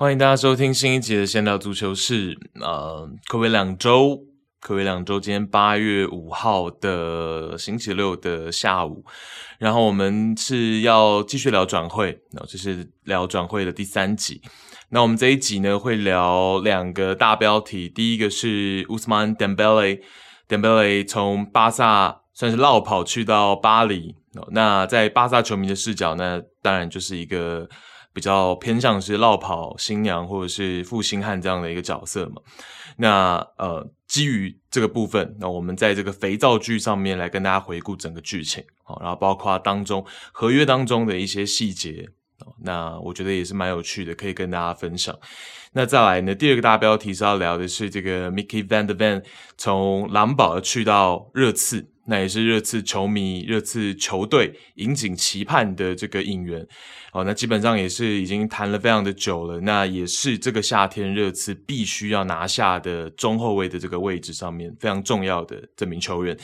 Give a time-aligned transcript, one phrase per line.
[0.00, 2.38] 欢迎大家收听新一集的闲聊足球室。
[2.60, 4.24] 呃，睽违两周，
[4.62, 9.04] 睽违两周，今天八月五号的星期六的下午，
[9.58, 14.40] 然后我们是要继续聊转会，那这是聊转会的第三集。
[14.90, 24.14] 那我们这一集呢，会聊两个大标题，第一个是 Usman Dembele，Dembele 从巴萨算是落跑去到巴黎。
[24.50, 27.68] 那在巴萨球迷的视角呢，当然就是一个。
[28.14, 32.42] 比较偏向是落跑新娘或者是负心汉这样的一个角色嘛。
[32.96, 42.08] 那呃，基于这个部分，那我们在这个肥皂剧上面来跟大家回顾整个剧情，好，然后包括当中合约当中的一些细节，
[42.62, 45.16] 那我觉得也是蛮有趣的，可以跟大家分享。
[45.72, 49.22] 那再来呢，第二个大标题是要聊的是这个 Mickey Van de Van，
[49.56, 51.86] 从狼堡去到热刺。
[52.10, 56.66] 那也是热刺球迷、热刺球队引颈期盼的这个引援
[57.12, 57.22] 哦。
[57.22, 59.60] 那基本上也是已经谈了非常的久了。
[59.60, 66.34] 那也是这个夏天热刺必须要拿下的中后卫的这个位置上面非常重要的这名球员。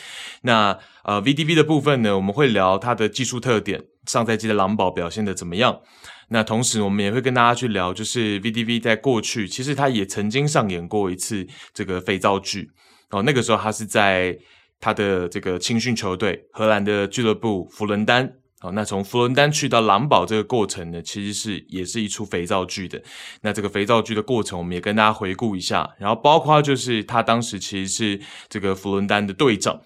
[0.42, 5.80] 那呃，VDV 的部分呢，我们会聊他的技术特点，上赛季的狼堡表现的怎么样。
[6.28, 12.70] 那同时我们也会跟大家去聊，就是 VDV 在过去其实他也曾经上演过一次这个肥皂剧
[13.08, 13.22] 哦。
[13.22, 14.38] 那个时候他是在。
[14.84, 23.02] 他的这个青训球队荷兰的俱乐部弗伦丹，好，那从弗伦丹去到狼堡这个过程呢，其实是也是一出肥皂剧的。
[23.40, 25.88] 那这个肥皂剧的过程，我们也跟大家回顾一下。
[25.98, 29.80] 然后包括就是他当时其实是这个弗伦丹的队长。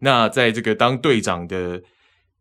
[0.00, 1.80] 那在这个当队长的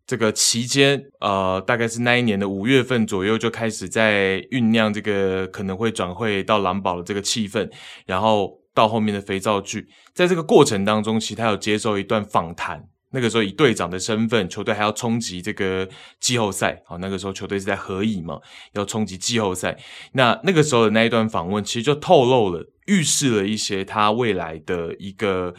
[0.06, 7.72] 这个期间，呃，大概是那一年的五月份左右，就开始在酝酿这个可能会转会到狼堡的这个气氛，
[8.06, 8.61] 然后。
[8.74, 12.88] 到后面的肥皂剧，在这个过程当中，其实他有接受一段访谈。
[13.14, 15.86] 那个时候以队长的身份，球队还要冲击这个
[16.22, 16.82] 季后赛。
[16.86, 18.40] 好，那个时候球队是在合影嘛，
[18.72, 19.78] 要冲击季后赛。
[20.14, 25.54] 那那个时候的那一段访问，其实就透露了、预示了一些他未来的一个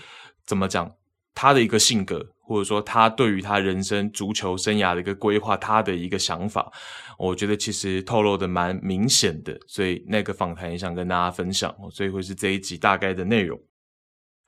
[0.46, 0.90] 怎么讲，
[1.34, 2.31] 他的一个性格。
[2.44, 6.70] 或者说他对于他人生足球生涯的一个规划，他的一个想法，
[7.18, 13.58] 我觉得其实透露的蛮明显的，所以那个访谈也想跟大家分享，所以会是这一集大概的内容。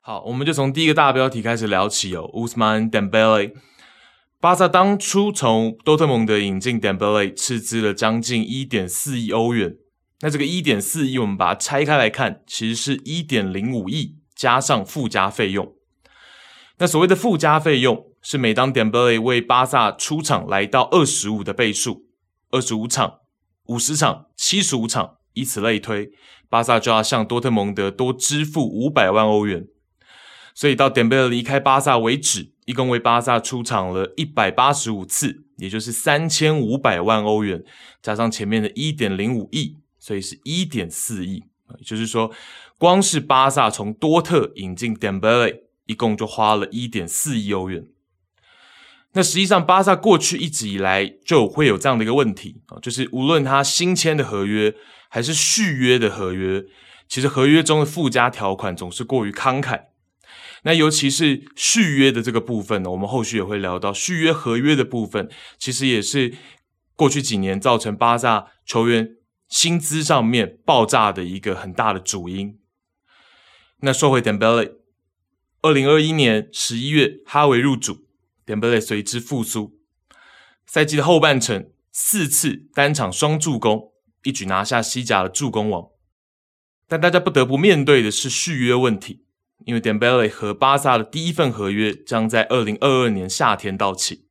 [0.01, 3.53] 好，我们就从第一个大标题开始聊起哦，Usman Dembele，
[4.39, 9.77] 巴萨当初从多特蒙德引进 Dembele，斥资了将近一点四亿欧元，
[10.19, 15.74] 那这个一点四亿我们把它拆开来看，其实是一点零五亿加上附加费用。
[16.77, 22.07] 那所谓的附加费用是每当 Dembele 为巴萨出场来到二十五的倍数，
[22.51, 23.19] 二十五场、
[23.67, 26.11] 五十场、七十五场，以此类推，
[26.49, 29.67] 巴萨就要向多特蒙德多支付五百万欧元。
[30.53, 37.63] 所以到 Dembele 离开巴萨为止，一共为巴萨出场了一百八十五次，也就是三千五百万欧元，
[38.01, 41.43] 加上前面的一点零五亿，所以是一点四亿。
[41.77, 42.29] 也就是说，
[42.77, 45.64] 光是巴萨从多特引进 Dembele。
[45.85, 47.87] 一共就花了一点四亿欧元。
[49.13, 54.75] 那实际上，巴萨过去一直以来就会有这样的一个问题啊，就是无论他新签的合约
[55.07, 56.65] 还是续约的合约，
[57.07, 59.85] 其实合约中的附加条款总是过于慷慨。
[60.63, 66.33] 那尤其是续约的这个部分呢，我们后续也会聊到续约合约的部分，其实也是
[66.97, 69.11] 过去几年造成巴萨球员
[69.47, 72.59] 薪资上面爆炸的一个很大的主因。
[73.79, 74.84] 那说回 Dembele。
[75.65, 78.05] 二零二一年十一月，哈维入主
[78.45, 79.79] ，Dembele 随之复苏。
[80.67, 85.87] 赛季的后半程，四次单场双助攻，一举拿下西甲的助攻王。
[86.87, 89.23] 但大家不得不面对的是续约问题，
[89.65, 94.27] 因为 Dembele 和巴萨的第一份合约将在二零二二年夏天到期。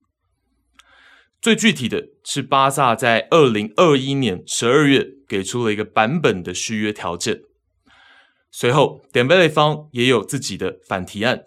[1.42, 7.40] 最具体的是，巴萨在二零二一年十二月给出了一个版本的续约条件。
[8.56, 11.46] 随后，Dembele 方也有自己的反提案。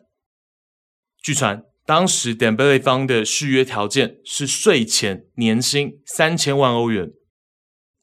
[1.23, 7.13] 据传，当时 Dembele 方的续约条件是税前年薪三千万欧元，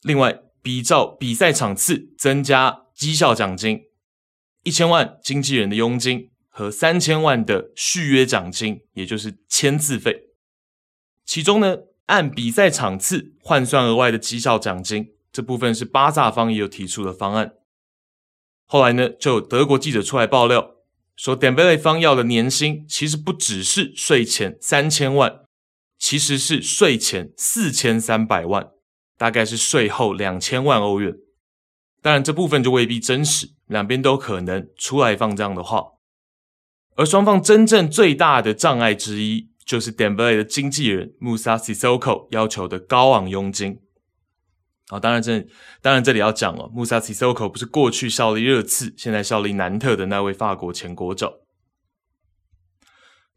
[0.00, 3.82] 另外比照比赛场次增加绩效奖金，
[4.62, 10.30] 一千万经纪人的佣金和三千万的续约奖金，也就是签字费。
[11.26, 11.76] 其中呢，
[12.06, 17.52] 按比赛场次换算额外的绩效奖金，这部分是巴萨方也有提出的方案。
[18.66, 20.76] 后来呢，就有德国记者出来爆料，
[21.16, 25.40] 说 Dembele 方要的年薪其实不只是税前三千万，
[25.98, 28.68] 其实是税前四千三百万，
[29.16, 31.14] 大概是税后两千万欧元。
[32.02, 35.84] 当然，这部分就未必真实，两边都可能出来放这样的话。
[36.96, 43.80] 而双方真正最大的障碍之一，就是 Dembele 的经纪人 moussa sisoko 要求的高昂佣金。
[44.94, 45.44] 啊，当然这
[45.82, 51.40] 当然这里要讲哦，Moussa Sissoko 不是过去效力热刺，现在效力南特的那位法国前国脚。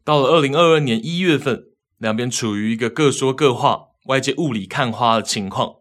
[0.04, 1.64] 到了二零二二年一月份，
[1.98, 5.78] 两边处于一个各说各话、外界雾里看花的情况。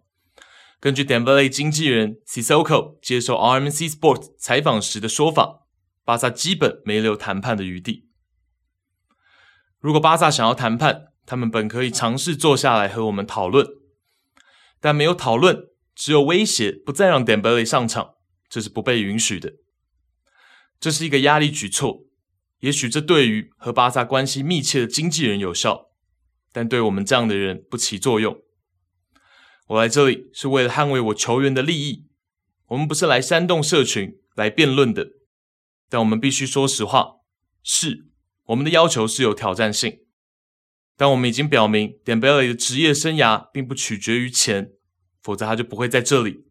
[0.80, 5.68] 根据 Dembele 经纪人 Sissoko 接受 RMC Sport 采访时的说法，
[6.04, 8.08] 巴萨基本没留谈判的余地。
[9.80, 13.68] 如果巴萨想要谈判，他们本可以尝试坐下来和我们讨论，
[14.80, 18.16] 但没有讨论，只有威胁不再让 Dembele 上场，
[18.50, 19.54] 这是不被允许的。
[20.80, 22.06] 这是一个压力举措，
[22.60, 25.90] 也许这对于和巴萨关系密切的经纪人有效，
[26.52, 28.42] 但对我们这样的人不起作用。
[29.68, 32.06] 我来这里是为了捍卫我球员的利益，
[32.68, 35.10] 我们不是来煽动社群来辩论的。
[35.90, 37.16] 但我们必须说实话，
[37.64, 38.08] 是
[38.46, 40.02] 我们的要求是有挑战性，
[40.98, 44.72] 但我们已经表明，Dembele 的职业生涯并不取决于钱，
[45.22, 46.46] 否则他就不会在这里。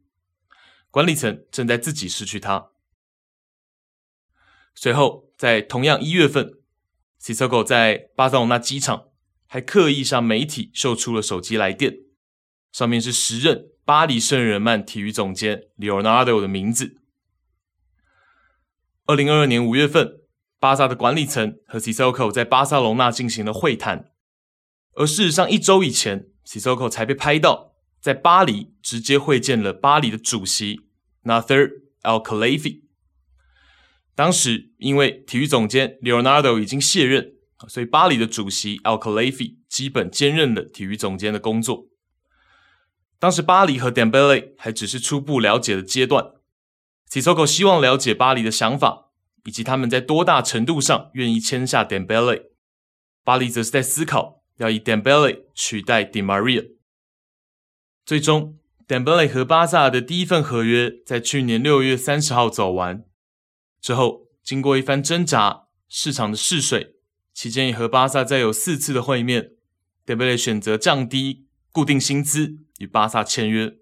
[0.91, 2.71] 管理层正在自己失去他。
[4.75, 6.53] 随后，在同样一月份
[7.21, 9.09] ，Sissoko 在巴塞罗那机场
[9.47, 11.97] 还刻意向媒体秀出了手机来电。
[12.71, 16.99] 上面是时任巴黎圣日耳曼体育总监 Leonardo 的名字。
[19.07, 20.21] 二零二二年五月份，
[20.61, 24.11] 巴萨的管理层和 Sissoko 在巴塞罗那进行了会谈，
[24.97, 30.89] 而事实上一周以前，Sissoko 才被拍到在巴黎直接会见了巴黎的主席
[31.25, 31.71] Nasser
[32.03, 32.83] Al-Khelaifi。
[34.15, 37.35] 当时因为体育总监 Leonardo 已经卸任，
[37.69, 41.89] 所以巴黎的主席 Al-Khelaifi 基本兼任了体育总监的工作。
[43.19, 46.33] 当时巴黎和 Dembele 还只是初步了解的阶段
[47.11, 49.11] ，Sissoko 希望了解巴黎的想法，
[49.45, 52.45] 以及他们在多大程度上愿意签下 Dembele。
[53.23, 56.71] 巴黎则是在思考要以 Dembele 取代 Di Maria。
[58.05, 63.05] 最终，Dembele 和巴萨的第一份合约在去年六月三十号走完。
[63.81, 66.97] 之后，经过一番挣扎，市场的试水，
[67.33, 69.53] 期间也和巴萨再有四次的会面
[70.05, 72.59] ，Dembele 选择降低固定薪资。
[72.79, 73.79] 与巴萨签约，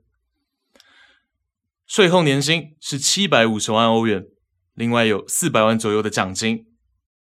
[1.84, 4.28] 税后年薪是七百五十万欧元，
[4.74, 6.68] 另外有四百万左右的奖金，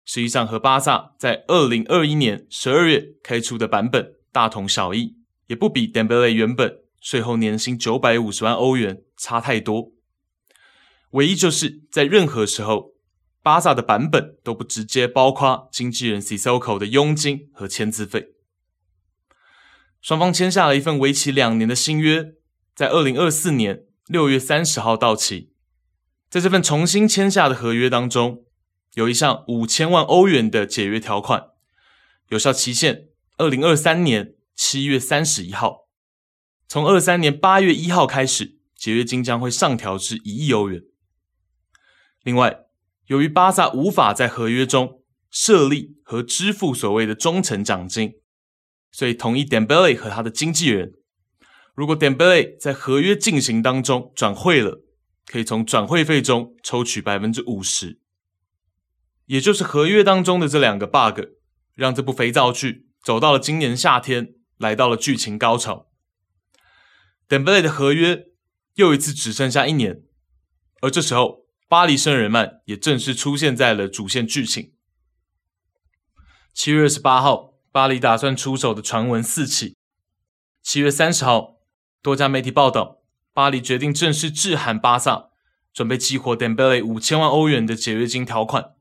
[0.05, 5.15] 实际上和巴萨在二零二一年十二月开出的版本大同小异，
[5.47, 9.91] 也不比 Dembele 原本税后年薪九百五十万欧元差太多。
[11.11, 12.93] 唯一就是在任何时候，
[13.43, 18.27] 巴萨的版本都不直接包括经纪人 Sissoko 的佣金和签字费。
[20.01, 22.33] 双方签下了一份为期两年的新约，
[22.73, 25.51] 在二零二四年六月三十号到期。
[26.29, 28.45] 在这份重新签下的合约当中，
[28.93, 31.51] 有一项五千万欧元的解约条款，
[32.27, 33.07] 有效期限
[33.37, 35.87] 二零二三年七月三十一号。
[36.67, 40.81] 从二三年八月一号开始，解约金将会上调至一亿欧元。
[42.23, 42.65] 另外，
[43.07, 48.15] 由于巴萨无法在合约中设立和支付所谓的忠诚奖金。
[48.91, 50.95] 所以同意 Dembele 和他的经纪人，
[51.73, 54.83] 如果 Dembele 在合约进行当中转会了，
[55.25, 58.01] 可以从转会费中抽取百分之五十。
[59.31, 61.21] 也就是合约当中的这两个 bug，
[61.73, 65.87] 让这部肥皂剧走到了今年夏天，来到了剧情高潮。
[67.29, 68.25] Dembele 的合约
[68.75, 70.01] 又一次只剩下一年，
[70.81, 74.73] 而这时候巴黎圣日耳曼也正式出现在了主线剧情。
[76.53, 77.51] 七月二十八号。
[77.73, 79.77] 巴黎打算出手的传闻四起。
[80.61, 81.61] 七月三十号，
[82.01, 82.97] 多家媒体报道，
[83.31, 85.29] 巴黎决定正式致函巴萨，
[85.71, 88.73] 准备激活 Dembele 五千万欧元的解约金条款。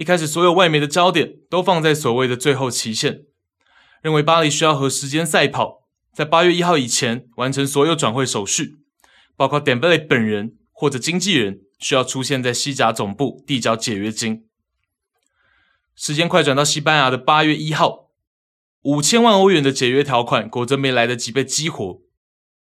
[0.00, 3.24] 一开始，所有外媒的焦点都放在所谓的最后期限，
[4.00, 5.82] 认为巴黎需要和时间赛跑，
[6.14, 8.78] 在八月一号以前完成所有转会手续，
[9.36, 14.46] 包括 Dembele 本人或者经纪人需要出现在西甲总部递交解约金。
[15.94, 18.08] 时间快转到西班牙的八月一号，
[18.80, 22.00] 五千万欧元的解约条款果真没来得及被激活。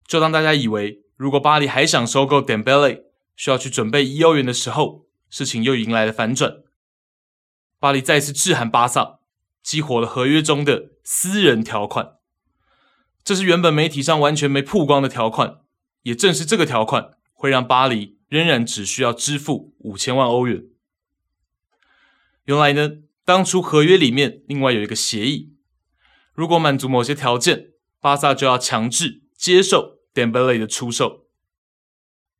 [0.06, 3.02] 就当大家以为如果巴黎还想收购 Dembele，
[3.36, 6.62] 需要去准备一欧元的时候，事情又迎来了反转。
[7.80, 9.20] 巴黎再次致函巴萨，
[9.62, 12.14] 激活了合约中的私人条款。
[13.22, 15.58] 这是原本媒体上完全没曝光的条款，
[16.02, 20.64] 也正是这个条款会让巴黎仍然只需要支付五千万欧元。
[22.44, 22.90] 原来呢？
[23.24, 25.52] 当初合约里面另外有一个协议，
[26.32, 31.26] 如果满足某些条件，巴萨就要强制接受 Dembele 的出售。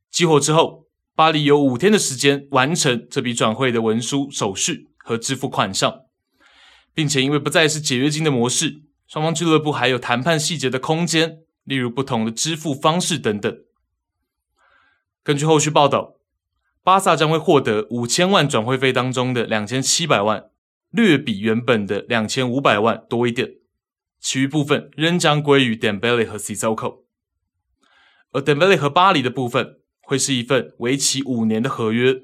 [0.09, 6.01] 激活之后，巴黎有五天的时间完成这笔转会的文书手续和支付款项，
[6.93, 13.57] 并且因为不再是解约金的模式，双方俱乐部还有谈判细节的空间，例如不同的支付方式等等。
[15.23, 16.17] 根据后续报道，
[16.83, 20.51] 巴萨将会获得五千万转会费当中的两千七百万，
[20.91, 23.53] 略比原本的两千五百万多一点，
[24.19, 27.05] 其余部分仍将归于 Dembele 和 Sissoko。
[28.31, 32.21] 而 Dembele 和巴黎的部分会是一份为期五年的合约，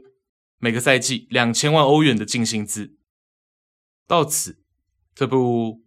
[0.58, 2.96] 每个赛季两千万欧元的净薪资。
[4.08, 4.60] 到此，
[5.14, 5.84] 这部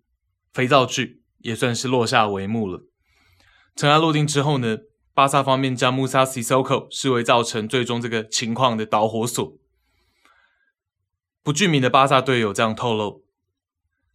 [0.52, 2.84] 肥皂剧也算是落下帷幕了。
[3.76, 4.78] 尘埃落定之后呢，
[5.14, 9.56] 巴萨方面将穆萨西索科视为造成最终这个情况的导火索。
[11.42, 13.24] 不具名的巴萨队友这样透露，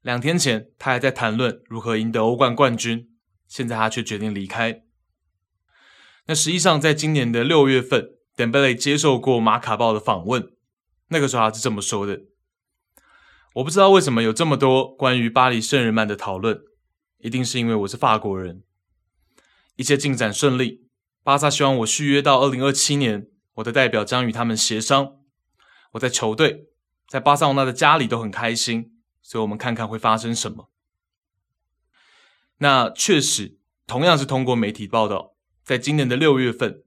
[0.02, 3.10] 两天前他还在谈论如何赢得欧冠冠军，
[3.48, 4.84] 现在他却决定离开。
[6.28, 10.54] 那实际上，在今年的六月份，登贝莱接受过马卡报的访问，
[11.10, 12.22] 那个时候他是这么说的
[13.56, 16.62] ：“我不知道为什么有这么多关于巴黎圣日耳曼的讨论，
[17.20, 18.64] 一定是因为我是法国人。
[19.76, 20.88] 一切进展顺利，
[21.24, 25.18] 巴萨希望我续约到二零二七年，我的代表将与他们协商。
[25.92, 26.70] 我在球队，
[27.08, 30.72] 在巴塞罗那的家里都很开心，所以我们看看会发生什么。
[32.58, 35.32] 那确实，同样是通过媒体报道。”
[35.64, 36.83] 在今年的六月份，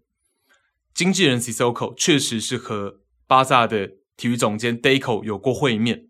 [0.97, 3.87] 经纪人 Sisoko 确实是和巴萨的
[4.17, 6.09] 体育总监 Deco 有过会面。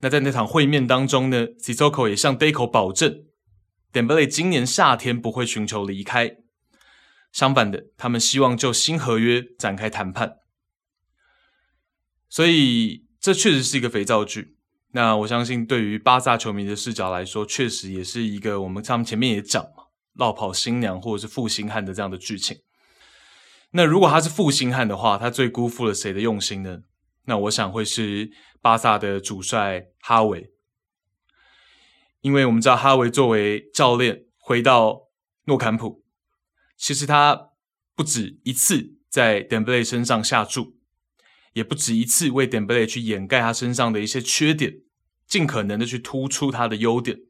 [0.00, 3.26] 那在那场会面当中呢，Sisoko 也向 Deco 保证
[3.92, 6.38] ，Dembele 今年夏天不会寻求离开。
[7.30, 10.38] 相反的，他们希望就新合约展开谈判。
[12.28, 14.56] 所以，这确实是一个肥皂剧。
[14.90, 19.84] 那我相信，对于巴萨球迷的视角来说，确实也是一个我们他们前面也讲嘛。
[20.14, 22.58] 落跑新娘或者是负心汉的这样的剧情，
[23.72, 26.82] 那如果他是负心汉的话，他最辜负了谁的用心呢？
[27.26, 30.50] 那我想会是巴萨的主帅哈维，
[32.22, 35.08] 因为我们知道哈维作为教练回到
[35.44, 36.04] 诺坎普，
[36.76, 37.50] 其实他
[37.94, 40.76] 不止一次在登贝莱身上下注，
[41.52, 44.80] 也不止一次为登贝莱去掩盖他身上的一些缺点，
[45.28, 47.20] 尽可能的去突出他的优点。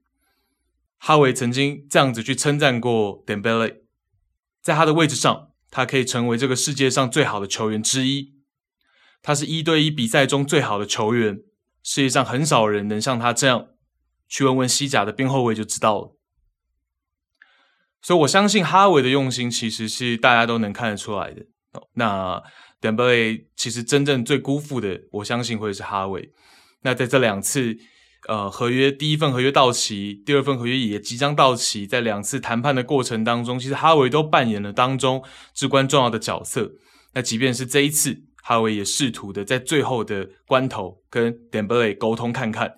[0.96, 3.82] 哈维曾经这样子去称赞过 Dembele，
[4.62, 8.34] 在他的位置上，他可以成为这个世界上最好的球员之一。
[9.22, 11.42] 他是一对一比赛中最好的球员，
[11.82, 13.68] 世界上很少人能像他这样。
[14.28, 16.16] 去问问西甲的边后卫就知道了。
[18.00, 21.46] 所以我相信哈维的用心其实是大家都能看得出来的。
[21.94, 22.42] 那
[22.80, 26.32] d e m b e l 其实真正最辜负的，我相信会是哈维。
[26.82, 27.78] 那在这两次。
[28.28, 35.24] 呃，合约第一份合约到期，第二份合约也即将到期，在两次谈判的过程当中，其实哈维都扮演了当中
[35.54, 36.72] 至关重要的角色。
[37.14, 42.74] 那即便是这一次，哈维也试图的在最后的关头跟 d e m b l e 沟通看看。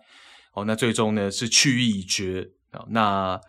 [0.54, 2.84] 哦，那最终呢是去意已决啊。
[2.90, 3.40] 那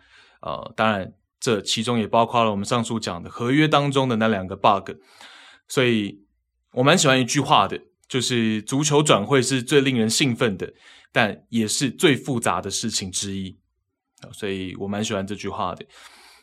[0.42, 4.90] 呃，当然这其中也包括了我们上述讲的合约当中的那两个 bug。
[5.68, 6.24] 所以
[6.72, 10.74] 我蛮喜欢一句话的，就是足球转会是最令人兴奋的。
[11.14, 13.56] 但也是最复杂的事情之一，
[14.32, 15.86] 所以我蛮喜欢这句话的。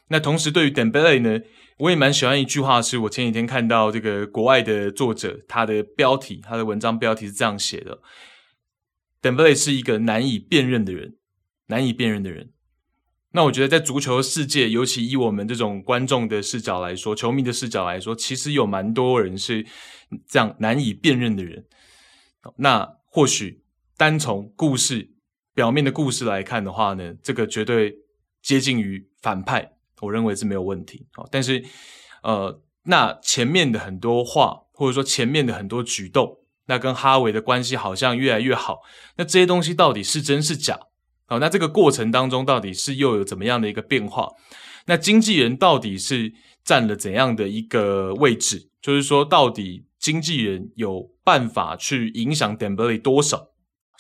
[0.08, 1.44] 那同时，对于 Dembele 呢，
[1.78, 8.00] 我也蛮喜欢一句话，是我前几天看到这个国外的作者他的标题，他的文章标题是这样写的
[9.22, 11.18] ：Dembele 是一个难以辨认的人，
[11.68, 12.54] 难以辨认的人。
[13.34, 19.66] 那我觉得，在足球世界，尤其以我们这种观众的视角来说，球迷的视角来说，其实有蛮多人是
[20.30, 21.66] 这样难以辨认的人。
[22.56, 23.61] 那或许。
[24.02, 25.12] 单从故事
[25.54, 27.94] 表面的故事来看的话呢，这个绝对
[28.42, 31.06] 接近于反派，我认为是没有问题。
[31.30, 31.64] 但是，
[32.24, 38.80] 呃，那前面的很多话，或者说前面的很多举动，那跟哈维的关系好像越来越好。
[39.18, 40.80] 那这些东西到底是真是假？
[41.28, 44.28] 好，那这个过程当中到底是又有怎么样的一个变化？
[44.88, 48.72] 那经纪人到底是占了怎样的一个位置？
[48.82, 53.51] 就是说，到底经纪人有办法去影响 Dembele 多少？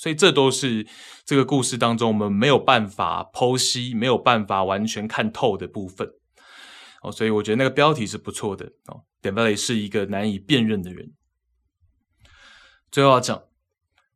[0.01, 0.87] 所以这都是
[1.23, 6.09] 这个故事当中我们没有办法剖析、没有办法完全看透的部分
[7.03, 7.11] 哦。
[7.11, 9.03] 所以我觉得那个标题是不错的哦。
[9.21, 11.13] Dembele 是一个难以辨认的人。
[12.91, 13.43] 最后要讲，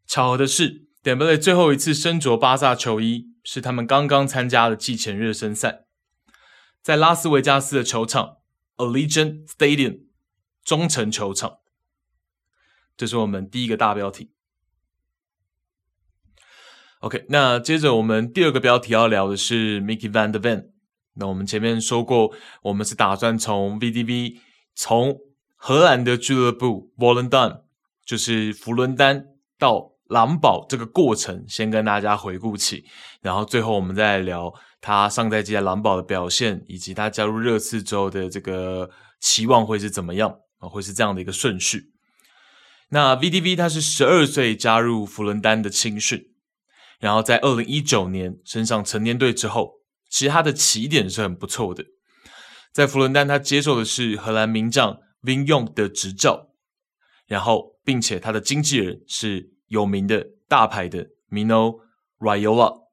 [0.08, 5.86] 巧合的是，Dembele 最后一次身着巴萨球衣是他们刚刚参加的季前热身赛，
[6.82, 8.38] 在拉斯维加斯的球场
[8.78, 10.06] Allegiant Stadium
[10.64, 11.60] 忠诚球场。
[12.98, 14.32] 这是我们第一个大标题。
[17.06, 20.70] OK，那接着我们第二个标题要聊的是 Mickey Van de Ven。
[21.14, 22.32] 那我们前面说过，
[22.64, 24.38] 我们是打算从 VDV
[24.74, 25.16] 从
[25.56, 27.62] 荷兰的俱乐部 Volendam，
[28.04, 29.24] 就是福伦丹
[29.60, 32.84] 到狼堡这个过程，先跟大家回顾起，
[33.22, 38.90] 然后最后我们再来聊他上赛季在狼堡的表现，以及他加入热刺之后的这个
[39.22, 40.68] 期望会是怎么样啊？
[40.68, 41.92] 会是这样的一个顺序。
[42.90, 46.20] 那 VDV 他是十二岁加入福伦丹的青训，
[47.06, 49.76] 然后在二零一九年升上成年队之后，
[50.10, 51.86] 其实他的起点是很不错的。
[52.74, 56.48] 在福伦丹，他接受的是荷兰名将 Vin y o n g 的执教，
[57.28, 61.82] 然后并且他的经纪人是有名的大牌的 Mino
[62.18, 62.86] Raiola。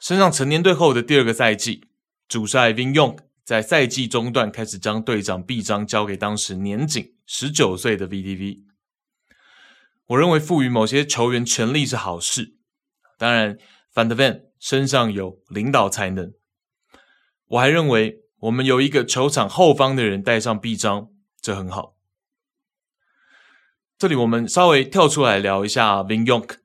[0.00, 1.86] 升上成年队后的第二个赛季，
[2.26, 8.62] 主帅 Vin y o n g 在赛季中段开始将队长臂章交给当时年仅十九岁的 VDV。
[10.06, 12.56] 我认为赋予某些球员权力是好事，
[13.22, 13.56] 当然
[13.94, 16.32] Van de Ven 身上有领导才能。
[17.50, 21.06] 我还认为我们有一个球场后方的人带上臂章，
[21.40, 21.94] 这很好。
[23.96, 26.56] 这里我们稍微跳出来聊一下 Vin Yonk。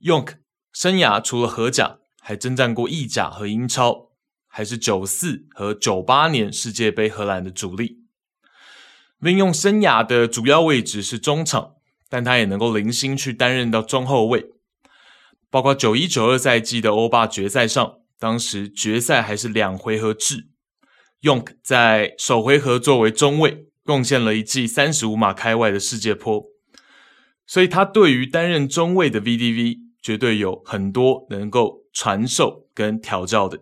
[0.00, 0.36] Yonk
[0.72, 4.12] 生涯除了荷甲，还征战过意甲和英超，
[4.46, 7.98] 还是九四和九八年世界杯荷兰的主力。
[9.20, 11.74] Wim Jonk 生涯的主要位置是中场，
[12.08, 14.54] 但他也能够零星去担任到中后卫，
[15.52, 20.48] 包括九一九二赛季的欧霸决赛上，当时决赛还是两回合制
[21.20, 23.68] ，Yonk 在首回合作为中卫。
[23.84, 26.44] 贡献了一记三十五码开外的世界波，
[27.48, 33.58] 所以他对于担任中卫的 VDV 绝对有很多能够传授跟调教的。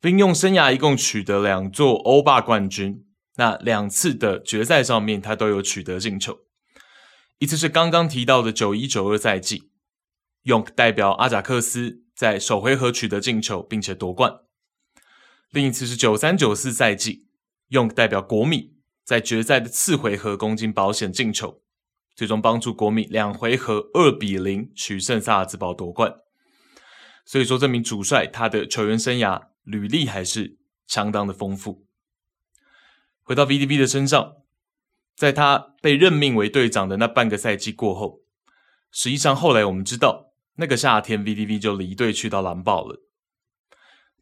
[0.00, 3.04] Wim Jonk 生涯一共取得两座欧霸冠军，
[3.36, 6.38] 那两次的决赛上面他都有取得进球，
[7.38, 9.64] 一次是刚刚提到的九一九二赛季
[10.48, 14.40] ，Jonk 代表阿贾克斯在首回合取得进球并且夺冠，
[15.50, 17.28] 另一次是九三九四赛季
[17.68, 18.78] ，Jonk 代表国米。
[19.04, 21.62] 在决赛的次回合攻进保险进球，
[22.14, 26.14] 最终帮助国米两回合二比零取胜萨尔茨堡夺冠。
[27.24, 31.86] 所以说，这名主帅他的球员生涯履历还是相当的丰富。
[33.22, 34.34] 回到 VDV 的身上，
[35.16, 38.20] 在他被任命为队长的那半个赛季过后，
[38.92, 40.27] 实际上后来我们知道，
[40.58, 43.02] 那个夏天 VDV 就离队去到狼堡了。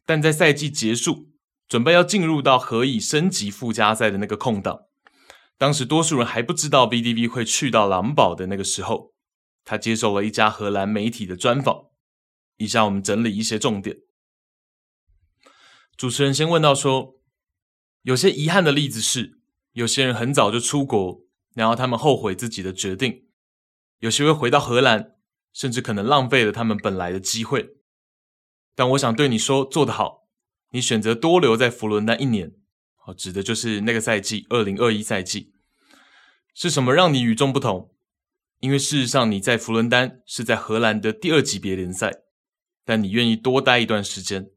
[0.05, 1.29] 但在赛季结束，
[1.67, 4.83] 准备要进入到何以升级附加赛的那个空档，
[5.57, 9.13] 当时多数人还不知道 VDV 会去到狼堡的那个时候，
[9.65, 11.87] 他接受了一家荷兰媒体的专访。
[12.57, 13.97] 以下我们整理一些重点。
[15.95, 17.15] 主持人先问到说，
[18.03, 19.39] 有些遗憾的例子是，
[19.73, 21.21] 有些人很早就出国，
[21.53, 23.25] 然后他们后悔自己的决定；
[23.99, 25.16] 有些会回到荷兰，
[25.57, 27.77] 甚至可能浪费了他们本来的机会。
[28.75, 30.27] 但我想对你说，做得好。
[30.69, 32.53] 你选择多留在福伦丹一年，
[33.05, 35.51] 哦，指的就是那个赛季，二零二一赛季。
[36.53, 37.91] 是什么让你与众不同？
[38.59, 42.21] 因为事实上你在福伦丹是在荷兰的第二级别联赛，
[42.85, 44.51] 但你愿意多待一段时间。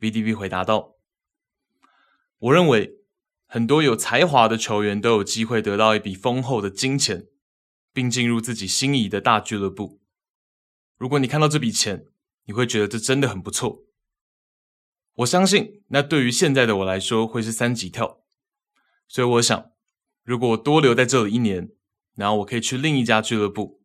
[0.00, 0.96] VDV 回答道
[2.36, 2.98] ：“我认为
[3.46, 7.28] 很多有才华的球员都有机会得到一笔丰厚的金钱，
[7.92, 10.00] 并进入自己心仪的大俱乐部。
[10.96, 12.06] 如果你看到这笔钱，
[12.44, 13.84] 你会觉得这真的很不错。”
[15.16, 18.22] 我相信，那对于现在的我来说会是三级跳，
[19.06, 19.70] 所以我想，
[20.24, 21.70] 如果我多留在这里一年，
[22.14, 23.82] 然后我可以去另一家俱乐部，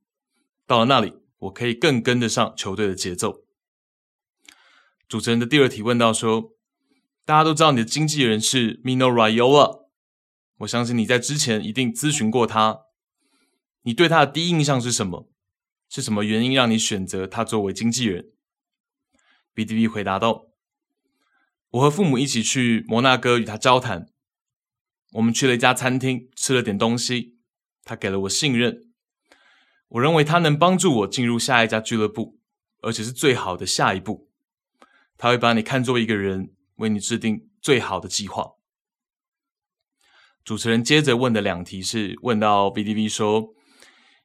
[0.66, 3.44] 到了那里，我可以更跟得上球队的节奏。
[5.10, 6.54] 主持人的第二题问到说，
[7.26, 9.88] 大家都知道你的经纪人是 Mino Raiola，
[10.60, 12.84] 我相信你在之前一定咨询过他，
[13.88, 15.30] 你对他的第一印象是什么？
[15.88, 18.34] 是什么原因让你选择他作为经纪人
[19.56, 20.48] ？VDV 回答道。
[21.70, 24.10] 我和父母一起去摩纳哥与他交谈，
[25.14, 27.38] 我们去了一家餐厅，吃了点东西。
[27.86, 28.92] 他给了我信任，
[29.88, 32.38] 我认为他能帮助我进入下一家俱乐部，
[32.82, 34.30] 而且是最好的下一步。
[35.16, 38.56] 他会把你看作一个人，为你制定最好的计划。
[40.44, 43.54] 主持人接着问的两题是问到 VDV 说：“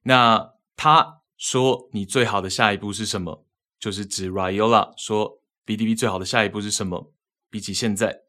[0.03, 3.47] 那他说你最好的下一步是什么？”
[3.79, 7.13] 就是指 Raiola 说：“BDB 最好的下一步是什么？
[7.51, 8.21] 比起现在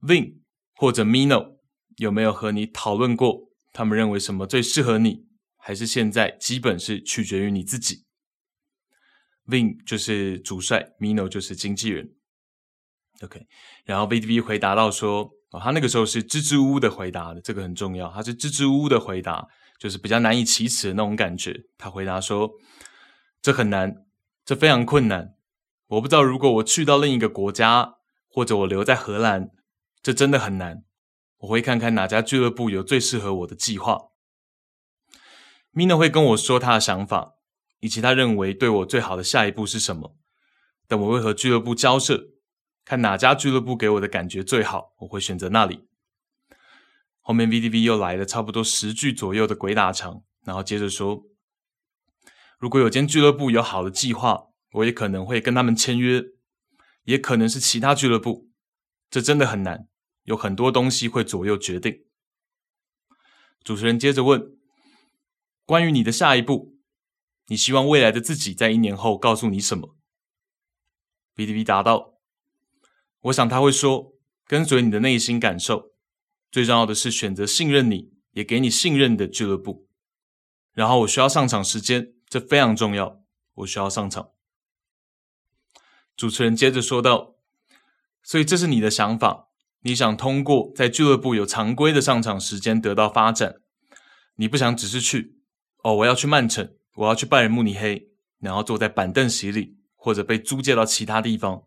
[0.00, 0.40] ，Win
[0.74, 1.58] 或者 Mino
[1.96, 3.48] 有没有和你讨论过？
[3.72, 5.26] 他们认为什么最适合你？
[5.56, 8.04] 还是现在基本是取决于你自己
[9.46, 12.14] ？”Win 就是主帅，Mino 就是经纪人。
[13.22, 13.46] OK，
[13.84, 18.10] 然后 VDB 回答到说：“哦，他那个时候是支支吾吾的回答的，这个很重要。
[18.10, 19.46] 他是支支吾吾的回答，
[19.78, 21.64] 就是比较难以启齿的那种感觉。
[21.76, 22.52] 他回答说
[23.42, 24.06] ：‘这很难，
[24.44, 25.34] 这非常困难。’”
[25.88, 29.50] 我不知道，如果我去到另一个国家，或者我留在荷兰，
[30.02, 30.82] 这真的很难。
[31.38, 34.08] 我会看看哪家俱乐部有最适合我的计划。
[35.72, 37.34] Mina 会跟我说他的想法，
[37.78, 40.16] 以及他认为对我最好的下一步是什么。
[40.88, 42.30] 等我会和俱乐部交涉，
[42.84, 45.86] 看哪家俱乐部给我的感觉最好，我会选择那里。
[47.26, 51.24] 后面 VDV 又来了差不多十句左右的鬼打墙，然后接着说
[52.56, 56.22] ：“如果有间俱乐部有好的计划，我也可能会跟他们签约，
[57.02, 58.48] 也可能是其他俱乐部。
[59.10, 59.88] 这真的很难，
[60.22, 62.04] 有很多东西会左右决定。”
[63.64, 64.56] 主持人接着问。
[65.64, 66.76] 关于你的下一步，
[67.48, 69.96] 你希望未来的自己在一年后告诉你什么
[71.34, 72.20] ？VDV 答道
[73.22, 74.12] ：“我想他会说，
[74.46, 75.95] 跟随你的内心感受，
[76.50, 79.86] 最重要的是选择信任你，也给你信任的俱乐部。
[80.72, 83.22] 然后我需要上场时间，这非常重要，
[83.54, 84.30] 我需要上场。”
[86.16, 87.36] 主持人接着说道
[88.22, 89.48] ：“所以这是你的想法，
[89.82, 93.56] 你想通过在俱乐部有常规的上场时间得到发展，
[94.36, 95.34] 你不想只是去。”
[95.84, 101.64] 哦，我要去曼城，我要去拜仁慕尼黑，然后坐在板凳席里，或者被租借到其他地方。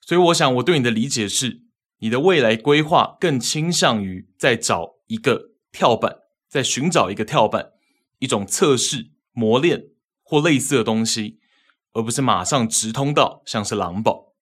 [0.00, 1.62] 所以，我想我对你的理解是，
[2.00, 7.72] 你的未来规划更倾向于在找一个跳板，在寻找一个跳板，
[8.18, 9.90] 一种测试、磨练
[10.22, 11.38] 或类似的东西，
[11.92, 14.34] 而不是马上直通到像是狼堡。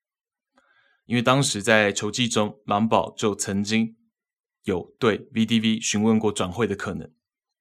[1.06, 3.96] 因为当时在球季中，狼堡就曾经
[4.64, 7.10] 有对 VDV 询问过转会的可能。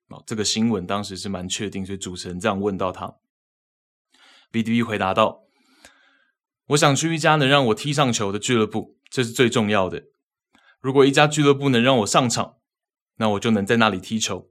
[0.10, 3.16] 哦，这个新闻当时是蛮确定，所以主持人这样问到他
[4.52, 5.46] ，VDV 回答道
[6.68, 10.04] ：“我想去一家能让我踢上球的俱乐部，这是最重要的。
[10.80, 12.58] 如果一家俱乐部能让我上场，
[13.18, 14.50] 那我就能在那里踢球，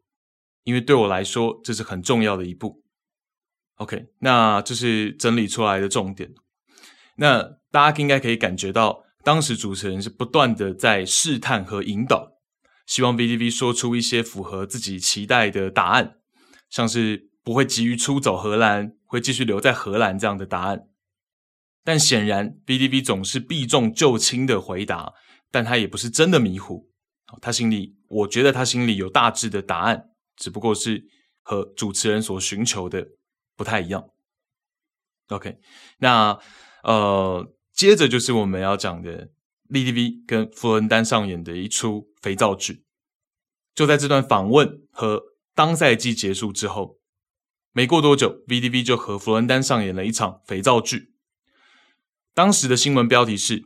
[0.65, 2.83] 因为对我来说这是很重要的一步。
[3.77, 6.35] ”OK，那这是整理出来的重点。
[7.17, 12.33] 那大家应该可以感觉到，当时主持人是不断的在试探和引导。
[12.87, 16.19] 希望 VTV 说出一些符合自己期待的答案，
[16.71, 20.87] 像是不会急于出走荷兰，会继续留在荷兰这样的答案。
[21.87, 25.15] 但显然 VDV 总是避重就轻的回答，
[25.53, 26.91] 但他也不是真的迷糊。
[27.41, 31.05] 他心里，我觉得他心里有大致的答案，只不过是
[31.43, 33.07] 和主持人所寻求的
[33.57, 34.09] 不太一样。
[35.29, 35.59] OK，
[35.99, 36.37] 那
[36.83, 39.31] 呃，接着就是我们要讲的。
[39.69, 42.85] VDV 跟弗伦丹上演的一出肥皂剧，
[43.75, 45.21] 就在这段访问和
[45.57, 47.01] 当赛季结束之后，
[47.73, 51.16] 没过多久，VDV 就和弗伦丹上演了一场肥皂剧。
[52.37, 53.63] 当时的新闻标题是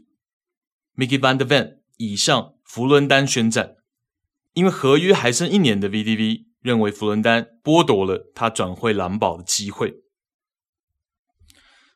[0.95, 3.79] “Mickey Van de Ven 已向弗伦丹宣战”，
[4.55, 10.05] 因为合约还剩一年的 VDV 认为弗伦丹剥夺了他转会蓝宝的机会。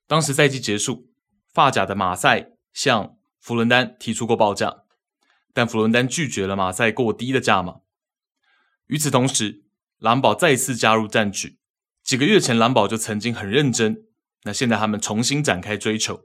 [0.08, 1.12] 当时赛季结束，
[1.52, 4.78] 法甲的马赛向弗伦丹提出过报价，
[5.52, 7.82] 但弗伦丹拒绝了马赛过低的价码。
[8.88, 9.62] 与此同时，
[9.98, 11.56] 蓝宝再次加入战局。
[12.02, 14.08] 几个月前，蓝宝就曾经很认真，
[14.42, 16.24] 那现在他们重新展开追求。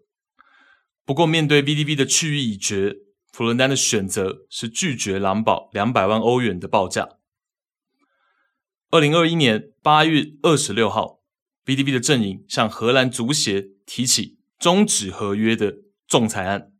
[1.10, 2.98] 不过，面对 VDV 的去意已决，
[3.32, 7.18] 弗伦丹的选择是拒绝狼堡两百万欧元的报价。
[8.92, 11.24] 二零二一年八月二十六号
[11.66, 16.74] ，VDV 的阵营向荷兰足协提起终止合约的仲裁案。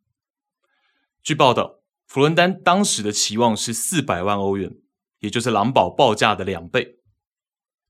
[1.24, 4.76] 据报道，弗伦丹当时的期望是四百万欧元，
[5.22, 7.00] 也就是狼堡报价的两倍。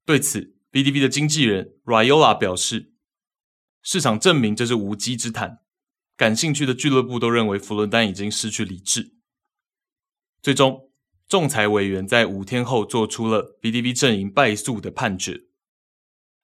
[0.06, 2.93] 对此，VDV 的经纪人 Raiola 表示
[3.84, 5.60] ：“市场证明这是无稽之谈，
[6.19, 9.13] 感兴趣的俱乐部都认为弗伦丹已经失去理智。”
[10.43, 10.91] 最终，
[11.29, 15.43] 仲裁委员在五天后做出了 VDV 阵营败诉的判决。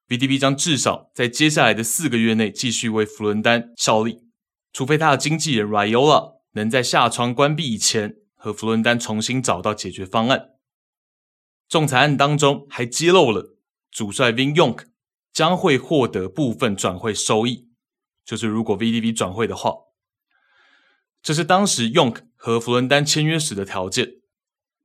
[0.08, 4.22] VDV 将至少在接下来的四个月内继续为弗伦丹效力，
[4.72, 6.36] 除非他的经纪人 Raiola。
[6.56, 10.52] 能在下窗关闭以前和弗伦丹重新找到解决方案。
[11.68, 13.58] 仲裁案当中还揭露了
[13.92, 14.86] 主帅 Vin y o n k
[15.34, 17.68] 将会获得部分转会收益，
[18.26, 19.74] 就是如果 VDV 转会的话，
[21.22, 24.22] 这是当时 y o n k 和弗伦丹签约时的条件，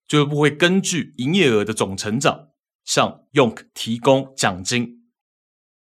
[0.06, 2.50] 俱乐部会根据营业额的总成长
[2.84, 5.06] 向 y o n k 提供奖金，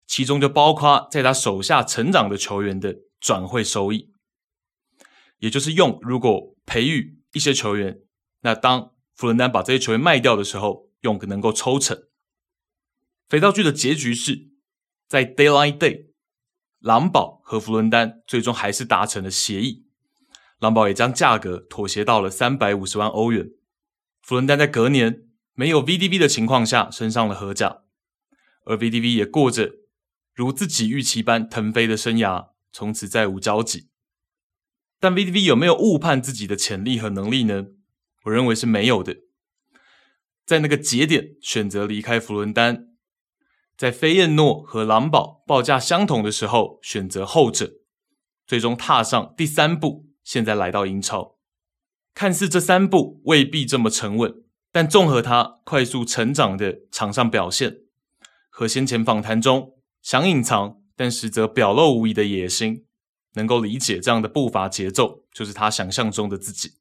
[0.07, 4.13] 其中就包括在他手下成长的球员的转会收益。
[5.37, 7.99] 也就是用，如果培育一些球员，
[8.41, 12.07] 那当弗伦丹把这些球员卖掉的时候，用能够抽成。
[13.29, 14.49] 肥皂剧的结局是
[15.07, 16.08] 在 Daylight Day，
[16.79, 19.85] 狼堡和弗伦丹最终还是达成了协议，
[20.59, 23.49] 狼堡也将价格妥协到了三百五十万欧元。
[24.21, 27.81] 弗伦丹在隔年没有 VDV 的情况下升上了荷甲，
[28.65, 29.73] 而 VDV 也过着
[30.33, 33.89] 如自己预期般腾飞的生涯，从此再无交集。
[35.01, 37.67] 但 VDV 有没有误判自己的潜力和能力呢？
[38.23, 39.17] 我认为是没有的。
[40.45, 42.88] 在那个节点选择离开佛伦丹，
[43.79, 47.75] 在菲燕诺和狼堡报价相同的时候选择后者，
[48.45, 51.37] 最终踏上第三步，现在来到英超。
[52.13, 57.77] 看似这三步未必这么沉稳，但综合他快速成长的场上表现
[58.49, 62.83] 和先前访谈中想隐藏但实则表露无遗的野心，
[63.35, 66.73] 能够理解这样的步伐节奏，就是他想象中的自己。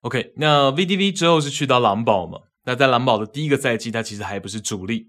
[0.00, 2.40] OK，那 VDV 之后是去到狼堡嘛？
[2.64, 5.06] 那在狼堡的第一个赛季，他其实还不是主力。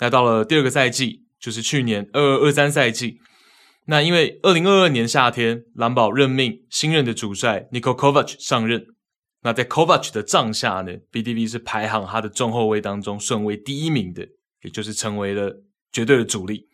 [0.00, 3.20] 那到了第二个赛季，就是去年二二二三赛季。
[3.86, 8.86] 那因为二零二二年夏天，狼堡任命新任的主帅 Niko Kovac 上任。
[9.42, 14.28] 那在 Kovac 的帐下呢，VDV 是排行他的中后卫当中顺位第一名的，
[14.62, 16.68] 也就是成为了绝对的主力。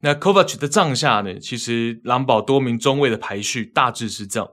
[0.00, 4.48] 那 Kovac 的帐下呢，其实狼堡多名中卫的排序大致是这样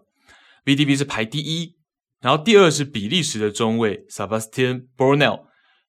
[0.66, 1.76] ：VDV 是排第一。
[2.20, 5.47] 然后第二是比利时的中卫 Sebastian Bornell，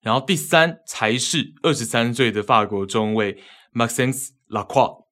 [0.09, 3.37] 然后第三才是二十三岁的法国中卫
[3.75, 5.05] Maxence Lacroix。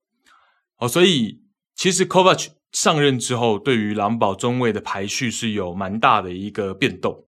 [0.79, 1.43] 哦，所以
[1.75, 7.27] 其实 Kovac 上任之后，对于狼堡中卫的排序是有蛮大的一个变动。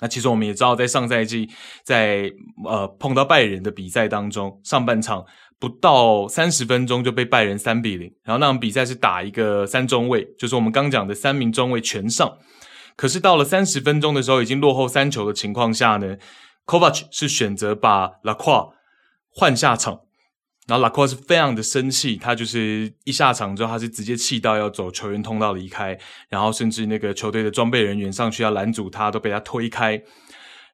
[0.00, 1.50] 那其实我们也知道，在上赛季
[1.84, 2.32] 在
[2.64, 5.24] 呃碰到拜仁的比赛当中，上半场
[5.58, 12.38] 不到三十分钟就被拜仁三比零，然后那场比赛是打一个三中卫，就是我们刚讲的三名中卫全上。
[12.94, 16.16] 可是到了三十分钟的时候，已经落后三球的情况下呢
[16.66, 18.72] c o v a c 是选择把 Lacroix
[19.34, 20.00] 换下场，
[20.66, 25.98] 然后 Lacroix 是非常的生气，他就是一下场之后，他是直接气到要走球员通道离开，
[26.28, 30.02] 然后甚至那个球队的装备人员上去要拦阻他，都被他推开，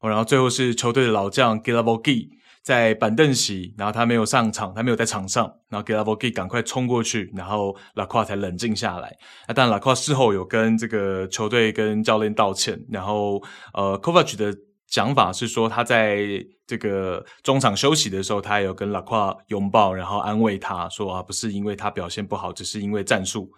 [0.00, 6.12] 然后最后是球队的老将 g i l a v o g i 在板凳席，然后他没有上场，他没有在场上，然后 g i l a v
[6.12, 9.16] o g i 赶快冲过去，然后 Lacroix 才冷静下来。
[9.46, 14.54] 那当然 Lacroix 事后有跟这个球队跟教练道歉，然后呃 Kovac 的
[14.88, 23.50] 讲法是说他在这个中场休息的时候，他也有跟拉夸拥抱，然后安慰他说啊，不是因为他表现不好，只是因为战术。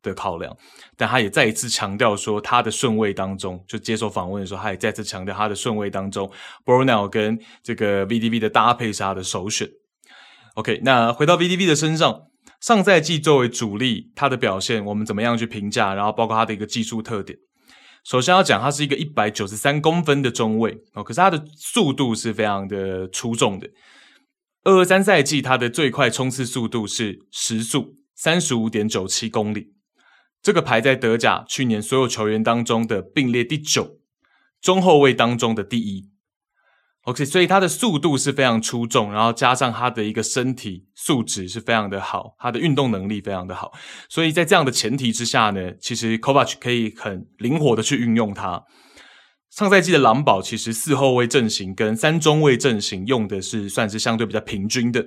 [0.00, 0.56] 的考量，
[0.96, 6.30] 但他也再一次强调说，他的顺位当中，就接受访问的时候，他也再次强调他的顺位当中
[6.64, 9.68] ，Bornel 跟这个 VDV 的搭配是他的首选。
[10.54, 12.20] OK，那回到 VDV 的身上，
[12.60, 15.92] 上赛季作为主力，他的表现我们怎么样去评价？
[15.94, 17.36] 然后包括他的一个技术特点。
[18.04, 23.68] 首先要讲，他是一个一百九十三公分的中卫哦，可是他的速度是非常的出众的。
[24.64, 29.74] 二二三赛季他的最快冲刺速度是时速三十五点九七公里。
[30.40, 33.98] 这个排在德甲去年所有球员当中的并列第九，
[34.60, 36.07] 中后卫当中的第一。
[37.08, 43.72] OK，所以他的速度是非常出众，然后加上他的一个身体素质是非常的好，他的运动能力非常的好。
[44.10, 48.62] 所以在这样的前提之下呢，其实 Kovac 可以很灵活的去运用他。
[49.48, 55.06] 上赛季的狼堡其实四后卫阵型跟三中卫阵型用的是算是相对比较平均的。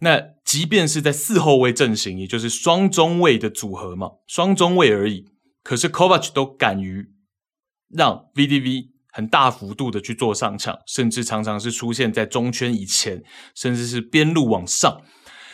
[0.00, 5.26] 那即便是在四后卫阵型，也就是双中卫的组合嘛，双中卫而已。
[5.62, 7.10] 可是 Kovac 都敢于
[7.90, 8.86] 让 VDV
[9.18, 13.20] 很大幅度的去做上抢，甚至常常是出现在中圈以前，
[13.52, 15.00] 甚至是边路往上。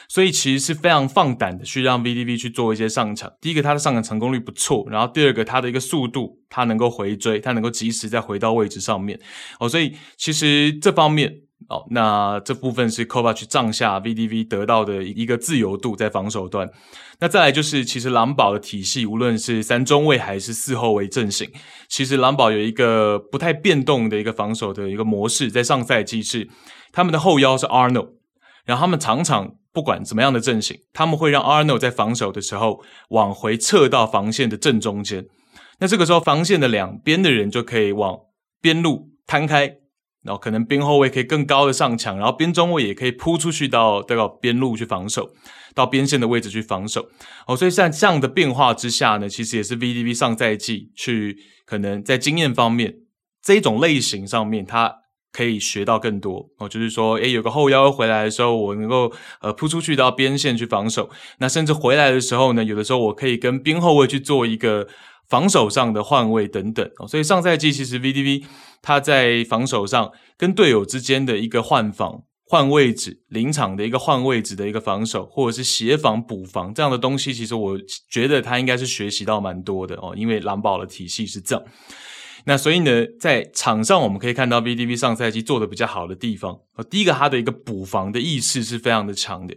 [0.06, 3.32] 所以其实是非常放胆的去让 VDV 去做一些上抢。
[3.40, 9.18] 第一个，他的上抢成功率不错；然后第二个，他的一个速度，他能够回追，他能够及时再回到位置上面。
[9.58, 11.43] 哦，所以其实这方面。
[11.68, 16.70] 哦，那这部分是 Kovac 帐下 VDV 得到的一个自由度在防守端。
[17.20, 21.50] 那再来就是，其实狼堡的体系，无论是三中卫还是四后卫阵型，
[21.88, 25.50] 其实狼堡有一个不太变动的一个防守的一个模式。
[25.50, 26.48] 在上赛季是
[26.92, 28.08] 他们的后腰是 Arno，
[28.64, 35.26] 然后他们常常不管怎么样的阵型，他们会让 Arno 在防守的时候往回撤到防线的正中间。
[35.78, 38.18] 那这个时候，防线的两边的人就可以往
[38.60, 39.76] 边路摊开。
[40.24, 45.30] 然后可能边后卫可以更高的上墙，然后边中卫也可以扑出去到这个边路去防守，
[45.74, 47.08] 到边线的位置去防守。
[47.46, 52.94] 哦，所以在这样的变化之下呢，其实也是 VDB 上赛季去可能在经验方面
[53.42, 54.94] 这种类型上面，他
[55.30, 56.48] 可以学到更多。
[56.58, 61.10] 哦，就是说，诶，有个后腰回来的时候，我能够呃扑出去到边线去防守。
[61.38, 64.88] 那甚至回来的时候呢，有的时候我可以跟边后卫去做一个。
[65.28, 68.44] 防守上的换位等等，所以上赛季其实 VDV
[68.82, 77.78] 他在防守上跟队友之间的一个换防、换位置、临场的一个换位置的一个防守，或者是协防补防这样的东西，其实我
[78.10, 81.64] 觉得他应该是学习到蛮多的哦，因为狼堡的体系是这样。
[82.44, 86.58] 那所以呢，在场上我们可以看到 VDV 上赛季做的比较好的地方，
[86.90, 89.56] 第一个他的一个补防的意识是非常的强的。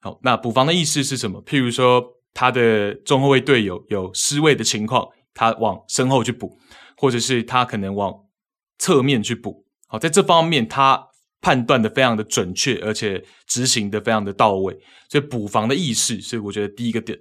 [0.00, 1.44] 好，那补防的意识是什么？
[1.44, 2.15] 譬如说。
[2.36, 6.58] 他的中后卫队友有失位的情况，他往身后去补，
[6.98, 8.12] 或者是他可能往
[8.78, 9.64] 侧面去补。
[9.88, 11.08] 好，在这方面他
[11.40, 17.18] 判断的非常的准确，而且执行的非常的到位，所以补防的意识是我觉得第一个点。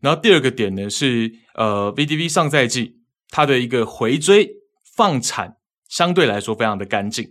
[0.00, 4.48] 然后第二个点呢是，呃，V D V 上赛季他的一个回追
[4.94, 5.56] 放铲
[5.88, 7.28] 相对来说非常的干净。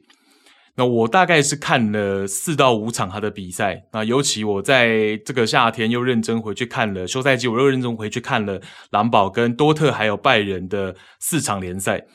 [0.76, 12.06] 那我大概是看了四到五场他的比赛，那尤其我在这个夏天又认真回去看了休赛季，我又认真回去看了狼堡跟多特还有拜仁的四场联赛，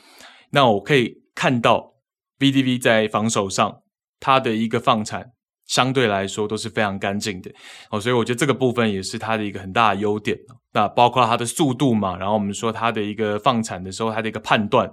[0.51, 1.93] 那我可以看到
[2.39, 3.81] VDV 在防守上
[4.19, 5.31] 他的一个放铲
[5.67, 7.51] 相对来说都是非常干净的
[7.91, 10.35] 哦，所以我觉得这个部分也是他的一个很大的优点。
[10.73, 14.91] 那包括他的速度嘛，然后我们说他的一个放铲的时候他的一个判断。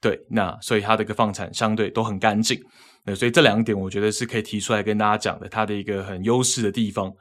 [0.00, 2.60] 对，那所以它的一个放产相对都很干净，
[3.04, 7.12] 那所以这两点我觉得是可以提出来跟大家讲的，它的一个很优势的地方。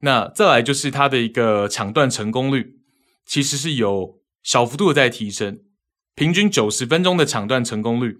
[0.00, 2.74] 那再来就是它的一个抢断成功率，
[3.24, 5.58] 其实是有小幅度的在提升，
[6.14, 8.16] 平均九十分钟的抢断成功率，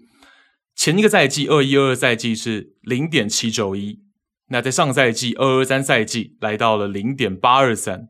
[0.75, 3.99] 前一个赛季二一二二赛季是零点七九一，
[4.49, 8.07] 那在上赛季二二三赛季来到了零点八二三。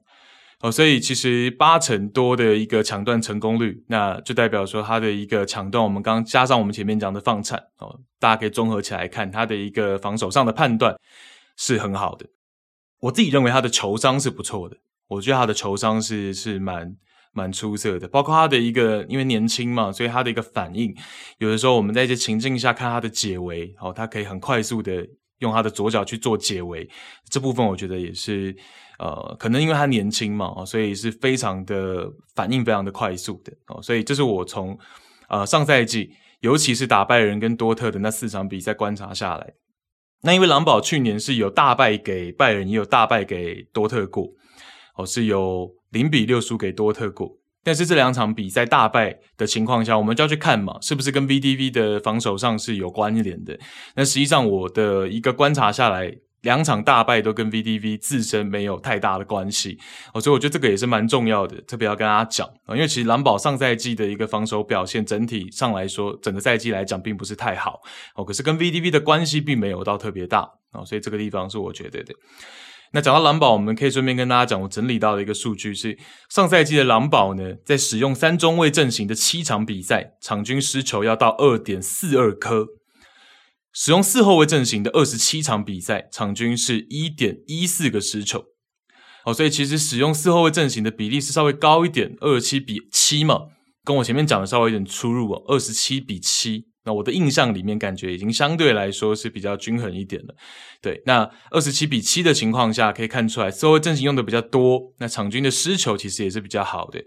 [0.62, 10.96] 哦，所以其实八成多的一个抢断成功率，那就代表说他的一个抢断，我们刚加上我们前面讲的放铲哦，大家可以综合起来看，他的一个防守上的判断
[11.58, 12.28] 是很好的。
[13.00, 16.96] 我自己认为他的球商是不错的，我觉得他的球商是是蛮
[17.34, 20.96] 蛮出色的，包括他的一个因为年轻嘛，所以他的一个反应，
[21.40, 25.08] 有的时候我们在一些情境下看他的解围，哦，他可以很快速的
[25.40, 26.88] 用他的左脚去做解围，
[27.32, 28.56] 这部分我觉得也是。
[29.02, 34.78] 呃，可能因为他年轻嘛，所以是非常的反应非常的快速的哦，所以这是我从
[35.28, 36.12] 呃上赛季，
[36.42, 39.54] 尤其是打拜仁跟多特的那四场比赛观察下来。
[40.22, 44.28] 那因为狼堡去年是有大败给拜仁，也有大败给多特过，
[44.96, 47.28] 哦，是有零比六输给多特过。
[47.64, 53.58] 但是这两场比赛大败的情况下，我们就要去看嘛，是不是跟 VTV 的防守上是有关联的？
[53.96, 56.16] 那实际上我的一个观察下来。
[56.42, 59.78] 两场大败都跟 VTV 自身没有太大的关系，
[60.14, 67.80] 哦，所以我觉得这个也是蛮重要的，特别要跟大家讲啊，因为其实狼堡上赛季的一个防守表现，整体上来说，整个赛季来讲并不是太好，
[68.16, 72.14] 哦，可是跟 VTV 的关系并没有到特别大，哦，所以这个地方是我觉得的。
[72.94, 75.98] 那讲到狼堡，我们可以顺便跟大家讲，我整理到的一个数据是，
[76.30, 82.68] 上赛季的狼堡呢，在使用三中卫阵型的七场比赛，场均失球要到二点四二颗。
[83.74, 88.46] 使用四后卫阵型的二十七场比赛，场均是一点一四个失球。
[89.26, 93.42] 哦，所以其实使用四后卫阵型的比例是稍微高一点，二十七比七嘛，
[93.84, 96.71] 跟我前面讲的稍微有点出入哦，二十七比七。
[96.84, 100.34] 那我的印象里面感觉已经相对来说是比较均衡一点了。
[100.82, 107.00] 对，那二十七比七的情况下，可以看出来四后卫阵型用的比较多，那场均的失球其实也是比较好的。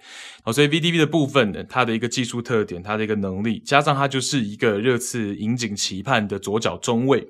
[0.44, 7.26] 好，所以 VDB 的部分呢，它的一个技术特点，它的一个能力，加上它就是一个热刺引颈期盼的左脚中卫。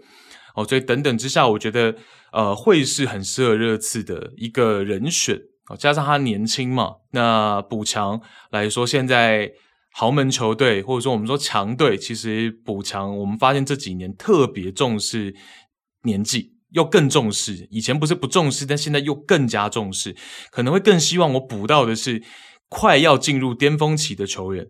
[0.55, 1.95] 哦，所以等等之下，我觉得
[2.31, 5.41] 呃会是很适合热刺的一个人选。
[5.69, 9.51] 哦，加上他年轻嘛，那补强来说，现在。
[9.97, 15.33] 豪门球队，或者说我们说强队，其实补强，我们发现这几年特别重视
[16.03, 17.69] 年纪，又更重视。
[17.71, 20.17] 以前不是不重视，但现在又更加重视，
[20.51, 22.25] 可能会更希望我补到的是
[22.69, 24.67] 快要进入巅峰期的球员，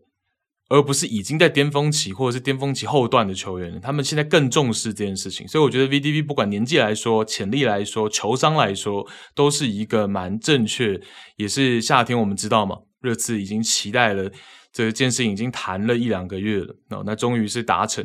[0.68, 3.80] 而不是已经在巅峰期或者是巅峰期后段的球员。
[3.80, 11.00] 他们现在更重视这件事情，所以我觉得 V D V 不管年纪来说、潜力来说、球商来说，都是一个蛮正确，
[11.36, 14.30] 也是夏天我们知道嘛，热刺已经期待了。
[14.74, 18.04] 这件事已经谈了一两个月了，哦，那终于是达成，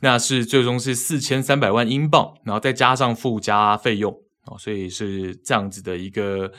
[0.00, 4.12] 那是最终是四千三百万英镑，然后再加上附加费用，
[4.46, 6.52] 哦，所以是这样子的一个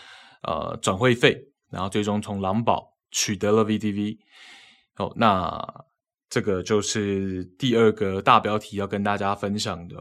[0.44, 1.38] 呃转会费，
[1.72, 4.18] 然后最终从狼堡取得了 VTV，
[4.98, 5.58] 哦，那
[6.30, 9.96] 这个就是第二个大标题要跟大家分享的。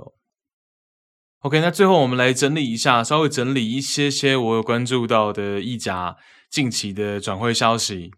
[1.43, 6.17] OK，那最后我们来整理一下，稍微整理一些些我有关注到的意甲
[6.51, 8.11] 近期的转会消息。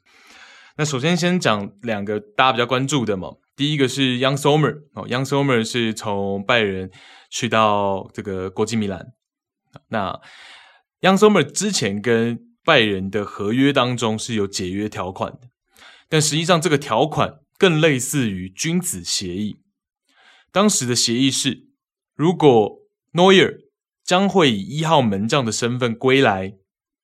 [0.79, 6.91] 那首先先讲两个大家比较关注的嘛，第一个是 Young Sommer 哦，Young Sommer 是从拜仁
[7.31, 9.15] 去到这个国际米兰。
[9.89, 10.21] 那
[11.01, 15.49] Young Sommer 之前跟拜仁的合约当中是有解约条款的，
[16.11, 19.57] 但实际上这个条款更类似于君子协议。
[20.53, 21.69] 当时的协议是，
[22.15, 22.81] 如果
[23.15, 23.61] Neuer
[24.05, 26.53] 将会以一号门将的身份归来，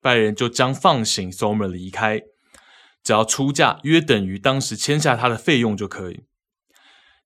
[0.02, 2.20] 拜仁就将放行 Sommer 离开。
[3.02, 6.24] 只要出价约等于当时签下他的费用就可以。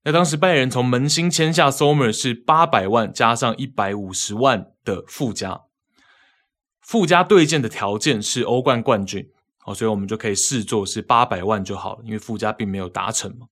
[0.05, 5.63] 那当时拜仁从门兴签下 Sommer 是八百万加上一百五十万的附加，
[6.81, 9.31] 附加对件的条件是欧冠冠军。
[9.65, 13.49] 哦，所以我们就可以视作是八百万就好了，因为附加并没有达成嘛。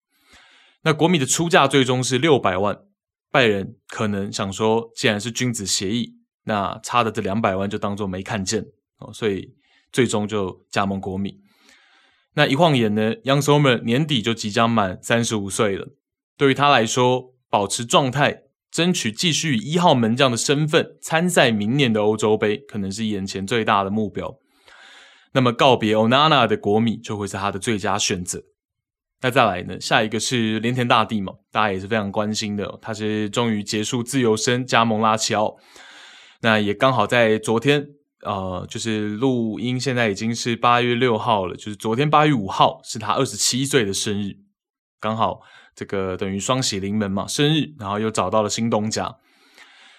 [0.83, 2.79] 那国米的出价最终是六百万，
[3.33, 6.14] 拜仁可能想说，既然是君子协议，
[6.45, 8.64] 那差的这两百万就当做没看见
[8.99, 9.57] 哦，所以
[9.91, 11.41] 最终就加盟国米。
[12.35, 15.89] 那一晃眼呢，Young Sommer 年底就即将满三十五岁了，
[16.37, 24.37] 对于他来说，保持状态，争取继续以一号门将的身份参赛明年的欧洲杯，可能是眼前最大的目标。
[25.32, 28.43] 那么告别 Onana 的国米就会是他的最佳选择。
[29.20, 29.80] 那再来呢？
[29.80, 32.78] 下一个是连田大地嘛，大家也是非常关心的哦。
[32.82, 35.57] 他是终于结束自由身，加盟拉齐奥。
[36.43, 37.87] 那也刚好在昨天，
[38.25, 41.55] 呃，就是录音，现在已经是八月六号了。
[41.55, 44.37] 就是昨天八月五号是他二十七岁的生日，
[45.01, 45.41] 刚好
[45.75, 49.16] 这个等于双喜临门嘛，生日，然后又找到了新东家。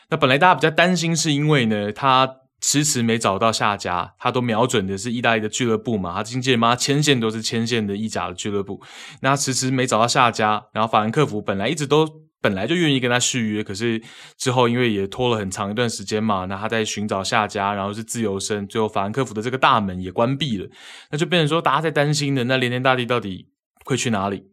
[0.10, 2.38] 那本来大家比较担心，是因为呢，他。
[2.62, 8.82] 迟迟没找到下家，他都瞄准的是意大利的俱乐部嘛，他经纪人嘛，牵线都是牵线的意甲的俱乐部。
[9.22, 12.08] 那迟迟没找到下家，然后法兰克福本来一直都
[12.46, 14.00] 本来就愿意跟他续约，可是
[14.38, 20.70] 之后因为也拖了很长一段时间嘛，那他在寻找下家，然后是自由身，最后法兰克福的这个大门也关闭了，
[21.10, 23.48] 那就变成说大家在担心的，那连田大帝到底
[23.84, 24.44] 会去哪里？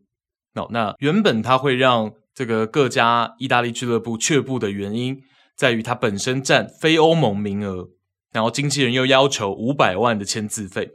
[0.54, 5.18] 哦，那原本他会让这个各家意大利俱乐部却步的原因，
[5.54, 7.90] 在于他本身占非欧盟名额，
[8.32, 10.88] 然后经纪人又要求五百万的签字费，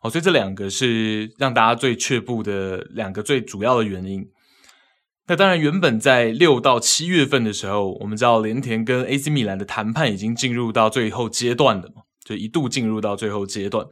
[0.00, 4.24] 哦，所以这两个是让大家最却步的两个最主要的原因。
[5.30, 13.86] 那当然，原本在六到七月份的时候，我们知道连田跟 AC 米兰的谈判已经进入到最后阶段了嘛，就一度进入到最后阶段，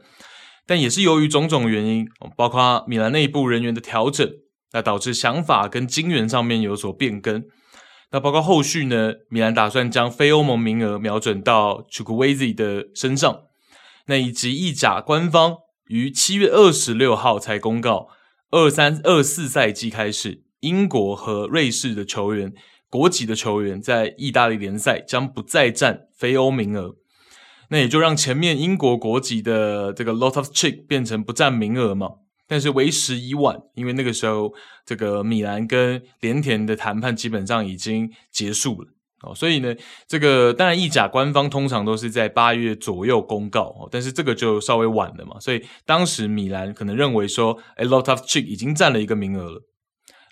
[0.67, 4.29] 但也是由于种种原因，包括米兰内部人员的调整，
[4.73, 7.41] 那导致想法跟金源上面有所变更。
[8.11, 13.43] 那包括后续呢，米兰打算将非欧盟名额瞄准到楚克威兹的身上，
[14.07, 15.55] 那以及意甲官方
[15.87, 18.09] 于七月二十六号才公告，
[18.51, 22.53] 二三二四赛季开始，英国和瑞士的球员
[22.89, 26.95] 国籍的球员在意大利联赛将不再占非欧名额，
[27.69, 32.09] 那也就让前面英国国籍的这个 Loftus-Cheek 变成不占名额嘛。
[32.47, 34.51] 但是为时已晚，因为那个时候
[34.83, 38.87] 这个米兰跟连田的谈判基本上已经结束了。
[39.21, 39.75] 哦，所以呢，
[40.07, 49.61] 这个当然意甲官方通常都是在八月左右公告哦，但是这个就稍微晚了嘛，所以当时米兰可能认为说，哎，Loftus-Cheek 已经占了一个名额了，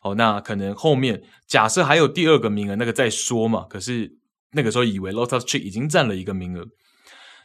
[0.10, 4.18] 哦，那可能后面假设还有第二个名额，那个再说嘛，可是
[4.54, 6.66] 那个时候以为 Loftus-Cheek 已经占了一个名额，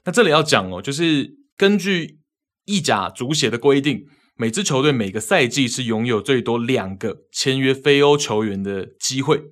[0.05, 2.19] 那这里要讲哦，就是根据
[2.65, 4.07] 意甲足协的规定。
[4.35, 9.43] 每支球队每个赛季是拥有最多两个签约非欧球员的机会。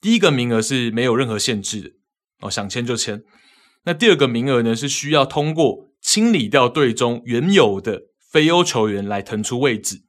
[0.00, 1.90] 第一个名额是没有任何限制的
[2.40, 3.22] 哦，想签就签。
[3.84, 8.02] 那第二个名额呢，是需要通过清理掉队中原有的
[8.32, 10.02] 非欧球员来腾出位置，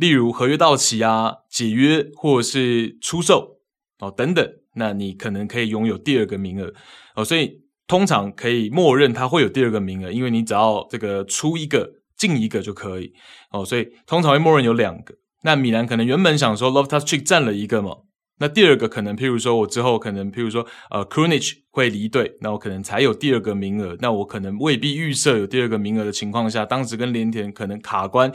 [0.00, 3.58] 例如合约到期啊、解约或者是出售
[4.00, 4.44] 哦等等。
[4.74, 6.74] 那你可能可以拥有第二个名额
[7.14, 12.00] 哦，所以通常可以默认它会有第二个名额，因为你只要这个出一个。
[12.20, 13.14] 进一个就可以
[13.50, 15.14] 哦，所以通常会默认有两个。
[15.42, 17.96] 那米兰可能原本想说 Loftus-Cheek 占了一个嘛，
[18.40, 23.96] 那第二个可能，譬如说我之后可能，譬如说呃 Krunic 会离队，那我可能才有第二个名额。
[24.00, 28.30] 那我可能未必预设有第二个名额的情况下，当时跟连田可能卡关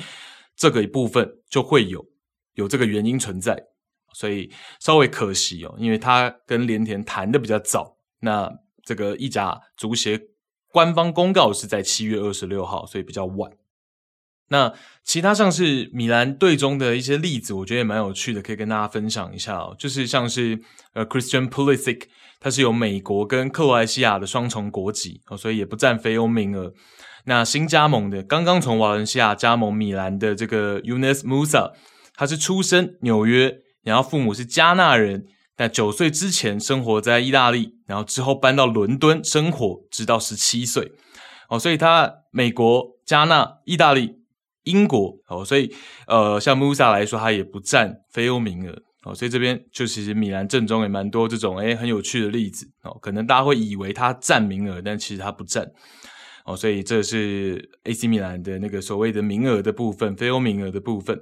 [0.55, 2.05] 这个一部分就会有
[2.53, 3.57] 有这个原因存在，
[4.13, 8.51] 所以稍微可惜哦，因为他跟连田谈的比较早，那
[8.83, 10.19] 这个意甲足协
[10.71, 13.51] 官方公告是在七月二十六号，所以比较晚。
[14.47, 14.71] 那
[15.03, 19.75] 其他像是米兰队中的一些例子，我觉得也蛮有趣的，可以跟大家分享一下哦。
[19.79, 20.61] 就是像是
[20.93, 22.03] 呃，Christian Pulisic，
[22.39, 26.71] 他是有美国跟克罗埃西亚的双重国籍哦，所以也不占非欧名额。
[27.26, 31.73] 那新加盟的，刚刚从瓦伦西亚加盟米兰的这个 Yunus Musa，
[32.15, 40.91] 他是出生纽约，然后父母是加纳人，但九岁之前生活在意大利，然后之后搬到伦敦生活，直到十七岁。
[41.49, 44.23] 哦，所以他美国、加纳、意大利。
[44.65, 45.71] 英国哦，所以
[46.07, 48.76] 呃，像 Musa 来说，他也不占非欧名额。
[49.03, 52.65] 哦，所以这边就其实米兰阵中也蛮多这种诶很有趣的例子。
[52.82, 55.71] 哦，可能大家会以为他占名额，但其实他不占
[56.45, 61.19] 哦，所以这是 AC 米兰的那个所谓的名额的部分，非欧名额的部分。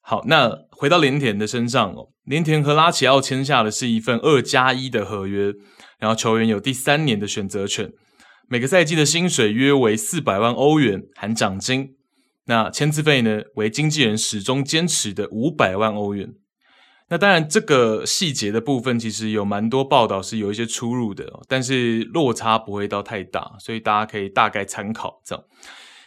[0.00, 5.52] 好，那回到连田的身上哦，连田和拉齐奥签下的是一份二加一的合约，
[5.98, 7.92] 然后球员有第三年的选择权，
[8.48, 11.90] 每个赛季的薪水约为四百万欧元含奖金。
[12.46, 16.32] 那签字费呢，为经纪人始终坚持的五百万欧元。
[17.10, 25.44] 那当然，这个细节的部分其实有蛮多报道是有一些出入的，但是落差不会到太大，所以大家可以大概参考这样。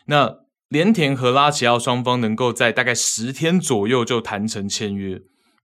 [0.06, 0.38] 那
[0.70, 5.20] 连田和拉齐奥双方能够在大概十天左右就谈成签约，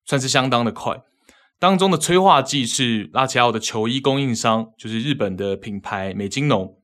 [0.05, 1.03] 算是相当的快。
[1.59, 6.77] 当中的催化剂是拉齐奥的球衣供应商，就是日本的品牌美津浓。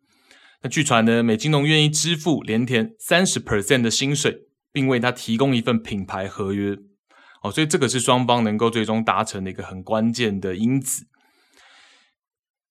[0.61, 4.41] 那据传呢，美津浓愿意支付连田三十 percent 的薪水，
[4.71, 6.77] 并为他提供一份品牌合约。
[7.43, 11.05] 哦，所以这个是双方能够最终达成的一个很关键的因子。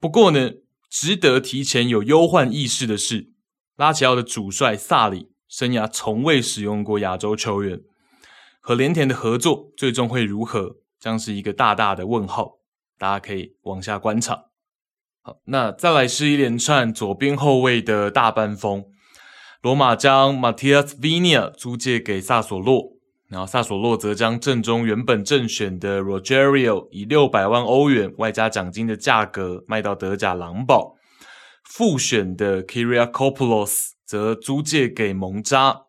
[0.01, 0.53] 不过呢，
[0.91, 3.31] 值得提前有忧患意识的是，
[3.77, 7.81] 拉齐奥的主帅萨里生涯从未使用过亚洲球员，
[8.61, 12.59] 和连田的合作最终会如何，将是一个大大的问号。
[12.99, 14.47] 大家可以往下观察。
[15.21, 18.87] 好，那再来是一连串左边后卫的大班风。
[19.61, 22.92] 罗马将 Matías Viña 租借给萨索洛，
[23.33, 30.97] 然后萨索洛则将阵中原本正选的 Rogerio 以六百万欧元外加奖金的价格卖到德甲狼堡。
[31.65, 35.85] 复选的 Kyriakopoulos 则租借给蒙扎，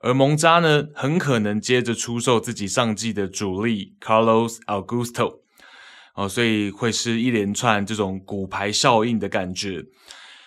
[0.00, 5.38] 而蒙扎呢，很可能接着出售自己上季的主力 Carlos Augusto。
[6.14, 9.86] 哦，所以会是一连串这种骨牌效应的感觉。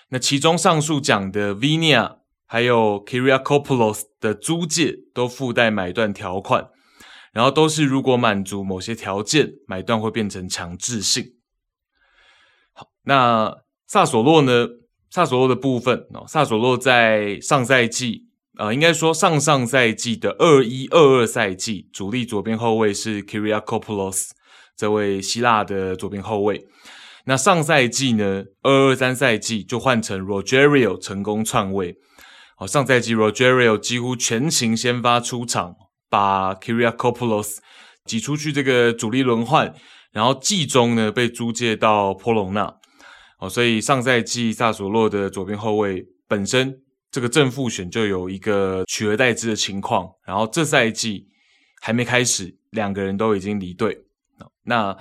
[0.09, 2.17] 那其中上述讲的 Viña
[2.47, 6.69] 还有 Kyriakopoulos 的租借都附带买断条款，
[7.33, 11.33] 然后都是如果满足某些条件，买断会变成强制性。
[12.73, 13.53] 好，那
[13.85, 14.67] 萨索洛呢？
[15.09, 18.27] 萨索洛的部分哦，萨索洛在上赛季，
[18.57, 24.31] 呃，应该说上上赛季的二一二二赛季，主力左边后卫是 Kyriakopoulos。
[24.75, 26.67] 这位希腊的左边后卫，
[27.25, 31.97] 那上赛季呢，二二三赛季就换成 Rogerio 成功篡位。
[32.57, 35.75] 哦，上赛季 Rogerio 几乎全勤先发出场，
[36.09, 37.57] 把 Kyriakopoulos
[38.05, 39.73] 挤出去这个主力轮换，
[40.11, 42.75] 然后季中呢被租借到波隆纳。
[43.39, 46.81] 哦，所以上赛季萨索洛的左边后卫本身
[47.11, 51.27] 这个正负选就有一个取而代之的情况，然后这赛季
[51.79, 54.05] 还没开始，两个人都已经离队。
[54.63, 54.97] 那，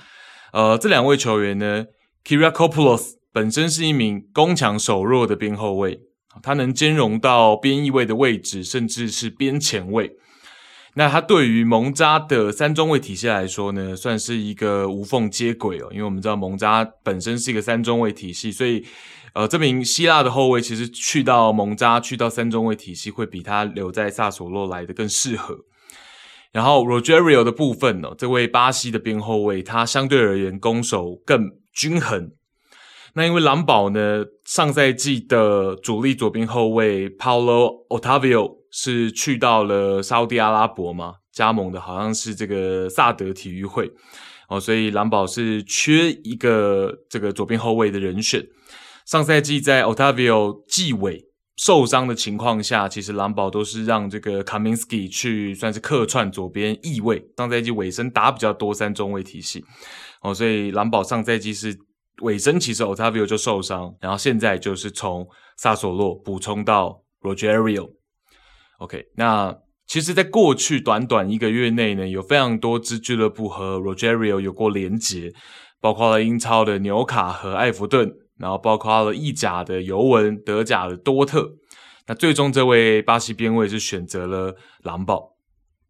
[0.52, 1.86] 呃，这两位球员呢
[2.22, 5.98] ，Kyriakopoulos 本身是一名攻强守弱的边后卫，
[6.42, 10.16] 他能兼容到边翼位的位置，甚至是边前卫。
[10.94, 18.82] 那他对于蒙扎的三中卫体系来说呢，算是一个无缝接轨哦，因为我们知道蒙扎本身是一个三中卫体系，所以，
[19.34, 25.58] 呃，这名希腊的后卫其实去到蒙扎，去到三中卫体系，会比他留在萨索洛来的更适合。
[26.52, 32.30] 然后 Rogerio 的部分呢，这位巴西的边后卫，他相对而言攻守更均衡。
[33.12, 43.90] 那因为狼堡呢，上赛季的主力左边后卫 Paulo Otavio 是去到了沙乌地阿拉伯嘛，加盟的好像是这个萨德体育会
[44.48, 48.46] 哦，所以蓝宝是缺一个这个左边后卫的人选。
[49.04, 51.26] 上赛季在 Otavio 季尾。
[51.58, 59.64] 受伤的情况下，其实蓝宝都是让这个卡明斯基去算是客串左边翼位，上赛季尾声打比较多三中卫体系
[60.20, 61.74] 哦，所以蓝宝上赛季是
[62.22, 67.90] 尾声，其实 Otavio 就受伤，然后现在就是从萨索洛补充到 Rogerio。
[68.78, 69.56] OK，那
[69.86, 75.32] 其实，在过去短短一个月内呢，有非常多支俱乐部和 Rogerio 有过连结，
[75.80, 78.12] 包括了英超的纽卡和艾弗顿。
[78.38, 81.52] 然后包括了意甲的尤文、德甲的多特，
[82.06, 85.38] 那最终这位巴西边卫是选择了狼堡。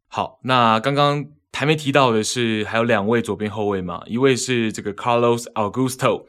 [0.06, 1.24] 好，那刚刚
[1.56, 6.26] 还没提到的是，还有两位左边后卫嘛，一位是这个 Carlos Augusto，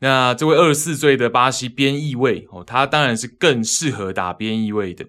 [0.00, 5.06] 那这位二十四岁的巴西边翼卫哦，他当然是更适合打边翼卫的，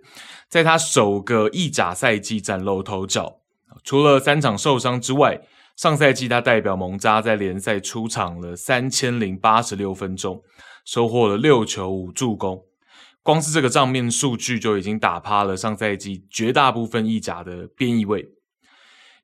[0.47, 3.39] 在他首个意甲赛季崭露头角，
[3.83, 5.41] 除了三场受伤之外。
[5.75, 10.41] 上赛季他代表蒙扎在联赛出场了三千零八十六分钟，
[10.83, 12.63] 收获了六球五助攻，
[13.21, 18.36] 光是这个账面数据就已经打趴了上赛季绝大部分意甲的边翼位。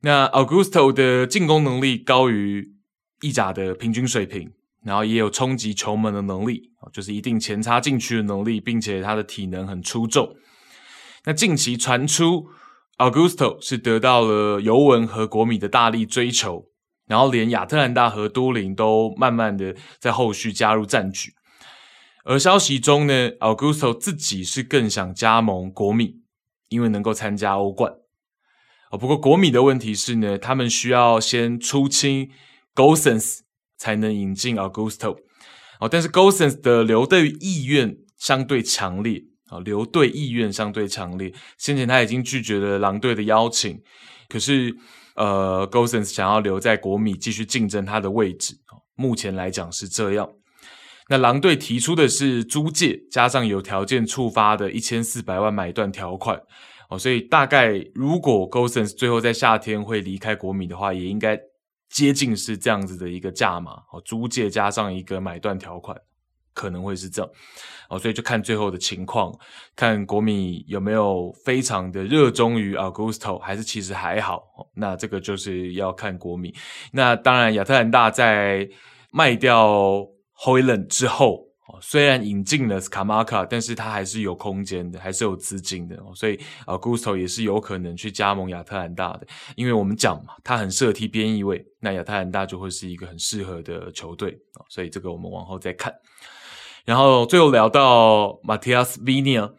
[0.04, 2.76] 那 Augusto 的进攻能力高于
[3.22, 4.52] 意甲的平均水平，
[4.86, 10.36] 然后也有冲击球门的能力，就是一定前插禁区的能力，并且他的体能很出众。
[11.26, 12.50] 那近期传出。
[13.00, 16.70] Augusto 是得到了尤文和国米的大力追求，
[17.08, 21.34] 然后连亚特兰大和都灵都慢慢的在后续加入战局。
[22.24, 26.22] 而消息中呢，Augusto 自己是更想加盟国米，
[26.70, 27.92] 因为能够参加欧冠。
[28.94, 32.30] 哦，不过国米的问题是呢，他们需要先出清
[32.76, 33.40] Gosens
[33.76, 35.18] 才能引进 Augusto。
[35.80, 39.24] 哦，但是 Gosens 的留队意愿相对强烈。
[39.50, 43.80] 啊留队意愿相对强烈，先前他已经拒绝了狼队的邀请，
[44.28, 44.76] 可是
[45.16, 48.56] 呃，Gosens 想要留在国米继续竞争他的位置，
[48.96, 50.28] 目前来讲是这样。
[51.10, 56.42] 那狼队提出的是租借加上有条件触发的一千四百万买断条款
[56.94, 61.40] 哦，所以大概如果 Gosens 最后在夏天会离开国米的话，也应该
[61.90, 65.98] 接近是这样子的一个价码哦，租借加上一个买断条款，
[66.54, 67.32] 可能会是这样
[67.90, 69.34] 哦，所以就看最后的情况，
[69.76, 76.54] 看国米有没有非常的热衷于 Augusto，还是其实还好哦，那这个就是要看国米。
[76.92, 78.70] 那当然，亚特兰大在
[79.12, 80.08] 卖掉。
[80.36, 81.46] Hoyland 之后，
[81.82, 94.38] 虽然引进了 Scamaca，但是他还是有空间的，还是有资金的，所以啊，古特尔也是有可能去加盟亚特兰大的，因为我们讲嘛，他很适合踢边翼位，那亚特兰大就会是一个很适合的球队，
[94.70, 95.94] 所以这个我们往后再看。
[96.86, 99.54] 然后最后聊到 Matheus Viña，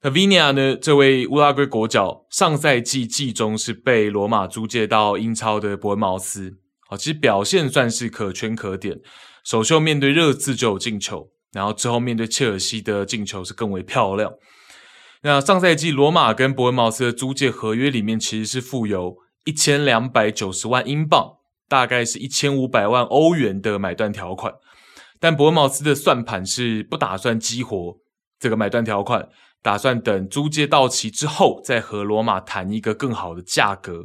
[0.00, 6.56] 那 Viña 呢，这位乌拉圭国脚，上赛季季中是被罗马租借到英超的伯恩茅斯，
[6.98, 8.98] 其实表现算是可圈可点。
[9.50, 14.32] 首秀面对热刺就有进球，然后之后面对切尔西的进球是更为漂亮。
[15.22, 21.38] 那上赛季罗马跟伯恩茅斯的租借合约里面其实是附有一千两百九十万英镑，
[21.68, 24.54] 大概是一千五百万欧元的买断条款，
[25.18, 27.98] 但伯恩茅斯的算盘是不打算激活
[28.38, 29.28] 这个买断条款，
[29.60, 34.04] 打算等租借到期之后再和罗马谈一个更好的价格。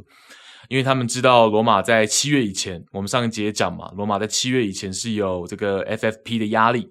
[0.68, 6.90] 因为他们知道罗马在七月以前，我们上一集也讲嘛，罗马在七月以前是有这个 FFP 的压力，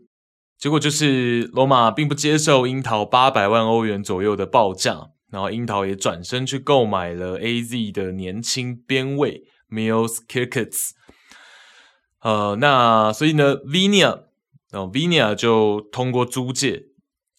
[0.57, 10.93] 结果就是罗马并不接受樱桃八百万欧元左右的报价，然后樱桃也转身去购买了 AZ 的年轻边卫 Miles k i r k e t s
[12.21, 14.23] 呃，那所以呢，Viña，
[14.71, 16.83] 然后 Viña 就通过租借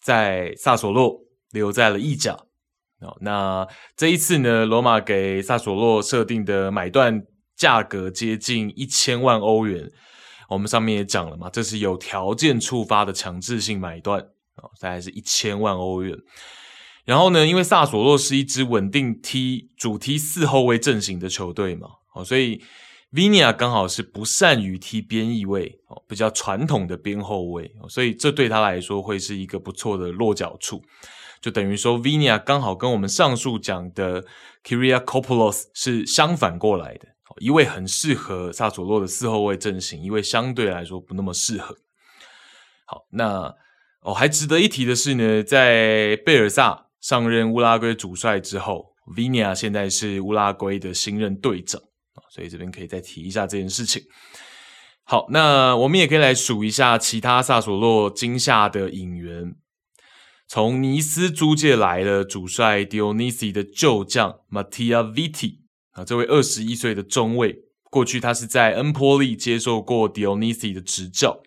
[0.01, 1.21] 在萨索洛
[1.51, 2.46] 留在了意甲。
[3.01, 7.23] 哦，那这一次呢，罗马给萨索洛设定的买断
[7.55, 9.89] 价格接近一千万欧元。
[10.49, 14.21] 我们上面也讲了嘛，这是有条件触发的强制性买断
[14.55, 16.17] 哦，大概是一千万欧元。
[17.05, 22.61] 然后呢，因为萨索洛是一支稳定踢主踢四后卫阵型的球队嘛，哦，所以
[23.13, 30.81] Viña 刚好是不善于踢边翼位哦，比较传统的边后卫，所以这对他来说会是一个不错的落脚处。
[31.41, 34.25] 就等于说，Viña 刚好跟我们上述讲的
[34.63, 37.07] Kyriakopoulos 是相反过来的，
[37.39, 41.75] 一位很适合萨索洛的四后卫阵型，一位相对来说不那么适合。
[42.85, 43.53] 好，那
[44.01, 51.81] 哦，还值得一提的是呢，在贝尔萨上任乌拉圭主帅之后，Viña 现在是乌拉圭的新任队长
[52.13, 54.01] 啊，所以这边可以再提一下这件事情。
[55.03, 59.55] 好，那我们也可以来数一下其他萨索洛今夏的引援。
[60.47, 65.57] 从尼斯租借来了主帅 Dionisi 的旧将 Mattia Viti
[65.91, 67.53] 啊，这位二十一岁的中卫，
[67.91, 71.41] 过去他是在恩波利接受过 Dionisi 的执教。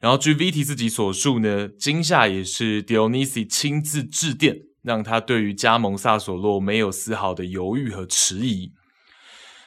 [0.00, 8.72] 然后据 Vitti 自己所述呢，今夏也是 Dionisi 亲自致电，让他对于加盟萨索洛没有丝毫的犹豫和迟疑。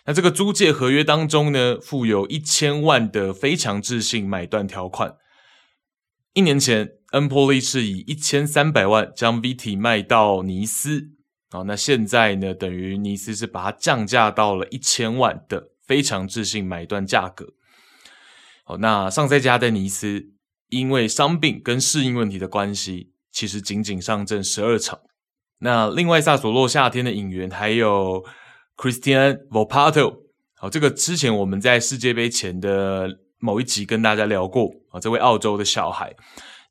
[0.05, 5.15] 那这个租借合约当中呢，附有一千万的非强制性买断条款。
[6.34, 11.09] 一年前，恩波利是以一千三百万将 VT 卖到尼斯，
[11.49, 17.53] 啊，那现在呢，等于尼斯是把它降价到了一千万的非常自信买断价格。
[18.63, 20.28] 好，那上赛季在尼斯
[20.70, 24.99] 因为伤病跟适应问题的关系，其实仅仅上阵十二场。
[25.59, 28.24] 那另外萨索洛夏天的引援还有
[28.76, 30.20] Christian Volpato，
[30.55, 33.20] 好，这个之前我们在世界杯前的。
[33.39, 36.11] 某一集跟大家聊过啊，这位澳洲的小孩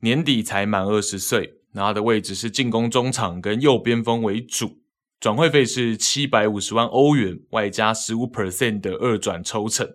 [0.01, 4.79] 年底才满二十岁，然后他的位置是进攻中场跟右边锋为主，
[5.19, 9.87] 转会费是七百五十万欧元，外加十五 percent 的二转抽成。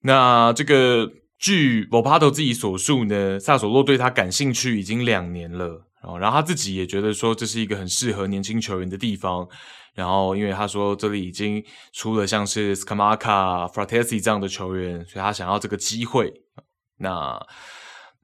[0.00, 5.86] 那这个据 Vopato 自己所述呢，萨索洛对他感兴趣已经两年了，
[6.20, 9.48] 然后他自己也觉得说这是一个很适合年轻球员的地方。
[9.94, 16.32] 然后，因为他说这里已经出了像是 Scamacca、Frattesi 这样的球员，所以他想要这个机会。
[16.98, 17.40] 那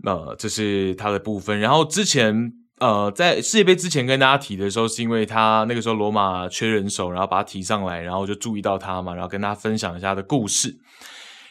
[0.05, 1.59] 呃，这是他的部分。
[1.61, 10.75] 然后之前呃，在世界杯之前跟大家提的时候，是因为他那个时候罗马缺人手，然后把他提上来，然后就注意到他嘛，然后跟大家分享一下他的故事。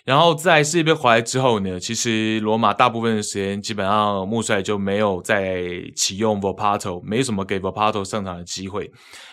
[0.06, 5.62] 然后在世界杯回来之后呢，其实罗马大部分的时间基本上穆帅就没有再
[5.96, 8.90] 启用 Vopato，没什么给 Vopato 上场的机会。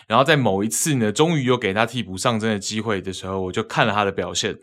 [0.07, 4.55] 然后在某一次呢，终于有给他替补上阵的机会的时候，我就看了他的表现。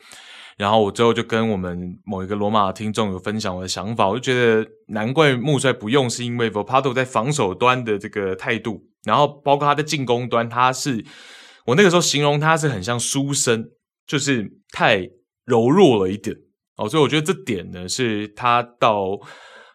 [0.57, 11.05] 然后我最后就跟我们某一个罗马的听众有分享我的想法，我就觉得难怪穆帅不用，是因为 Volpato 在防守端的这个态度，然后包括他的进攻端，他是
[11.67, 13.71] 我那个时候形容他是很像书生，
[14.07, 15.09] 就是太。
[15.47, 16.35] 柔弱了一点，
[16.79, 19.11] 哦，所以我觉得这点呢，是他到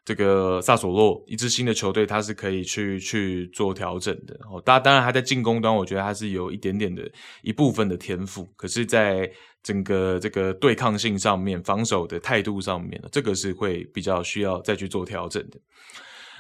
[0.09, 4.33] 这个萨索洛一支新的球队，他是可以去去做调整的。
[4.51, 7.07] 哦，当当然他在进攻端，我觉得他是有一点点的
[7.43, 9.29] 一部分的天赋，可是，在
[9.61, 15.59] 整个这个对抗性上面、防守的态度上面，这个是会比较需要再去做调整的。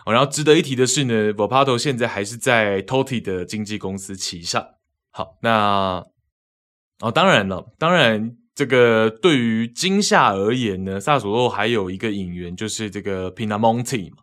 [0.07, 4.65] 哦，然后值得一提的是呢，Vopato 现在还是在 Totti 的经纪公司旗下。
[5.11, 6.03] 好，那
[7.01, 8.35] 哦，当然了，当然。
[8.59, 14.17] 这个对于今夏而言呢，萨索洛还有一个引援，就是这个 Pinamonti 嘛。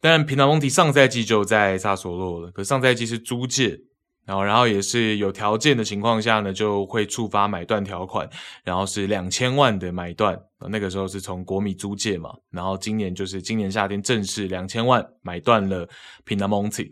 [0.00, 3.76] 当然，Pinamonti 上赛季就在萨索洛了，可上赛季是租借，
[4.24, 8.30] 然后然后也是有条件的情况下呢，就会触发买断条款，
[8.62, 10.38] 然后是两千万的买断。
[10.70, 15.88] 那个时候是从国米租借嘛，然后今年就是今年夏天正式两千万买断了
[16.24, 16.88] Pinamonti。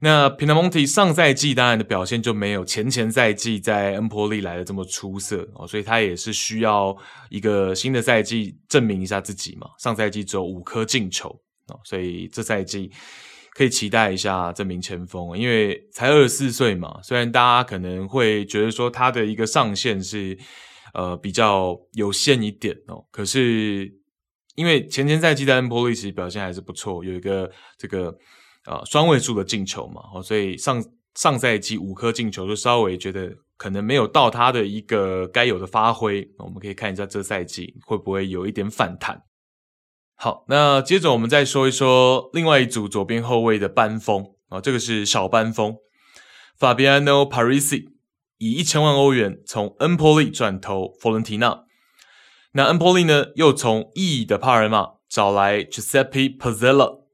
[0.00, 6.96] 那 Pinamonti 上赛季当然的表现就没有前前赛季在恩波利来的这么出色哦，所以他也是需要
[7.30, 9.68] 一个新的赛季证明一下自己嘛。
[9.78, 11.28] 上赛季只有五颗进球
[11.66, 12.92] 哦，所以这赛季
[13.54, 17.00] 可以期待一下这名前锋，因为才二十四岁嘛。
[17.02, 20.38] 虽然大家可能会觉得说他的一个上限是
[20.94, 23.92] 呃比较有限一点哦，可是
[24.54, 28.16] 因为前前赛季在恩波利其实表现还是不错，有一个这个。
[28.68, 39.22] 啊，双位数的进球嘛，所以上上赛季五颗进球就稍微觉得可能没有到他的一个该有的发挥，我们可以看一下这赛季会不会有一点反弹。
[40.14, 45.76] 好，那接着我们再说一说另外一组左边后卫的班锋啊，这个是小班锋
[46.58, 47.86] ，Fabiano Parisi
[48.36, 51.64] 以一千万欧元从恩波利转投佛伦提纳，
[52.52, 57.07] 那恩波利呢又从意的帕尔马找来 Giuseppe Pezzella。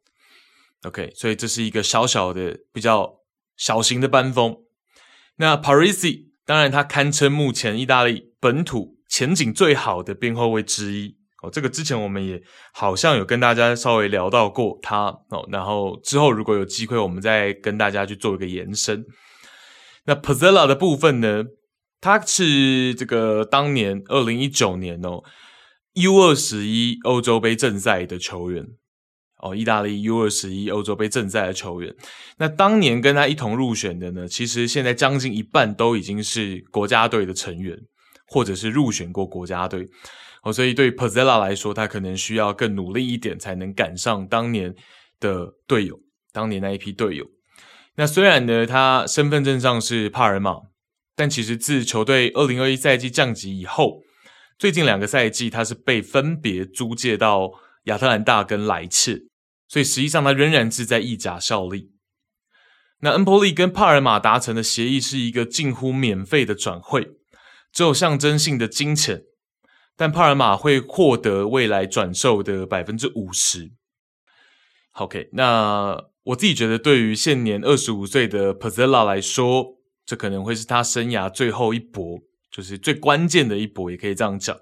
[0.85, 3.21] OK，所以这是一个小小的、比较
[3.57, 4.55] 小型的班风。
[5.37, 11.49] 那 Parisi 当然他堪称目前意大利本土前景最好的边后卫之一哦。
[11.51, 12.43] 这个之前我们也
[12.75, 15.49] 好像有跟大家稍微聊到过他哦。
[15.51, 19.05] 然后之后如果有机会，我们再跟大家去做一个延伸。
[20.05, 21.45] 那 Pezzella 的部分呢，
[22.01, 25.23] 他是这个当年二零一九年哦
[25.95, 28.67] U 二十一欧洲杯正赛的球员。
[29.45, 31.95] 哦，意大利 U 二十一欧洲杯正赛的球员，
[32.39, 37.77] 那当年跟他一同入选的呢，其实现在将近一半都已经是国家队的成员，
[38.27, 39.87] 或者是入选过国家队。
[40.43, 44.75] 哦，所以对 Pezzella 来说，他可能需要更努力一点，才能赶上当年
[45.21, 46.01] 的队友，
[46.33, 47.27] 当年那一批队友。
[47.97, 50.57] 那虽然呢，他身份证上是帕尔马，
[51.15, 54.01] 但其实自球队二零二一赛季降级以后，
[54.59, 57.53] 最近两个赛季他是被分别租借到
[57.85, 59.21] 亚特兰大跟莱切。
[59.75, 61.91] 所以实际上，他仍然是在意甲效力。
[63.01, 67.17] 那恩波利跟帕尔马达成的协议是一个近乎免费的转会，
[67.73, 69.25] 只有象征性的金钱，
[69.97, 73.73] 但帕尔马会获得未来转售的百分之五十。
[74.93, 84.57] OK，那我自己觉得，对于现年二十五岁的 Pazzella 来说，这可能会是他生涯最后一搏，就是最关键的一搏，也可以这样讲。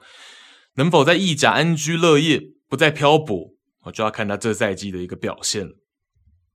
[0.77, 3.52] 能否在意甲安居乐业，不再漂泊？
[3.83, 5.73] 我就要看他这赛季的一个表现了。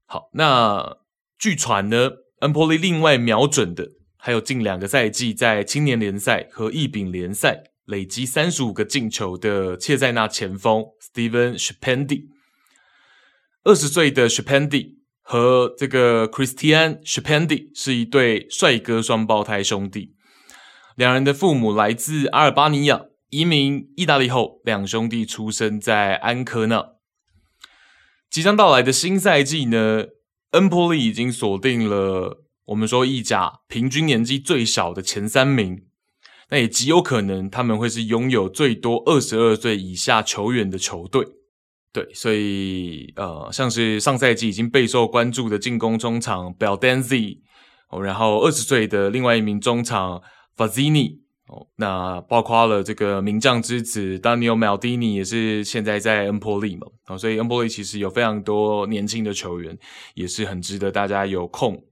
[0.06, 0.98] 好，那
[1.38, 2.10] 据传呢，
[2.40, 12.24] 恩波利另外瞄准的还有近两个赛季在青年联赛和乙丙联赛累积三十五个进球的切塞纳前锋 Steven Schependi。
[13.64, 20.14] 二十岁的 Schependi 和这个 Christian Schependi 是一对帅哥双胞胎兄弟，
[20.96, 26.97] 两人的父母来自阿尔巴尼亚，移民意大利后，两兄弟出生在安科纳。
[28.30, 30.04] 即将到来的新赛季呢，
[30.50, 35.84] 恩波利已经锁定了我们说意甲平均年纪最小的前三名，
[36.50, 41.26] 那也极有可能他们会是拥有最多二十二岁以下球员的球队。
[41.90, 47.38] 对，所以呃，像是上赛季已经备受关注的进攻中场 Baldanzi，
[47.88, 50.22] 哦，然后二十岁的另外一名中场
[50.56, 51.20] Fazzini。
[51.48, 59.78] 哦，那包括了这个名将之子 Daniel Maldini 也是现在在恩波利嘛，哦，所以恩波利其实有非常多年轻的球员，
[60.14, 61.82] 也是很值得大家有空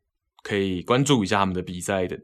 [0.43, 2.19] 可以关注一下他们的比赛的。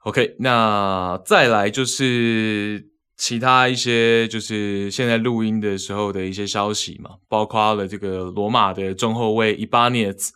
[0.00, 10.30] OK，那再来就是其他一些就是现在录音的时候的一些消息嘛，包括了这个罗马的中后卫 Ibanez，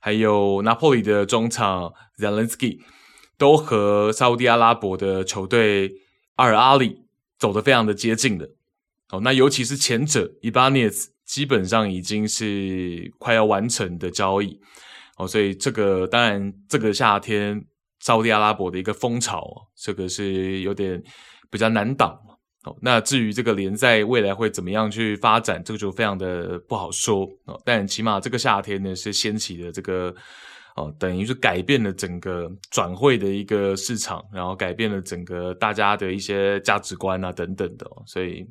[0.00, 2.80] 还有拿坡里的中场 Zielinski。
[3.38, 5.92] 都和沙乌地阿拉伯的球队
[6.36, 7.02] 阿尔阿里
[7.38, 8.48] 走得非常的接近了。
[9.10, 14.58] 哦，那尤其是前者伊巴涅斯，基本上已经是快要完成的交易。
[15.16, 17.64] 哦，所以这个当然这个夏天
[18.00, 21.02] 沙乌地阿拉伯的一个风潮，这个是有点
[21.50, 22.18] 比较难挡。
[22.64, 27.28] 哦，那至于这个联赛未来会怎么样去发展，这个就非常的不好说。
[27.64, 30.12] 但起码这个夏天呢，是掀起了这个
[30.76, 37.90] 哦，等于是改变了整个转会的一个市场，然后改变了整个大家的一些价值观啊等等的。
[38.06, 38.46] 所以，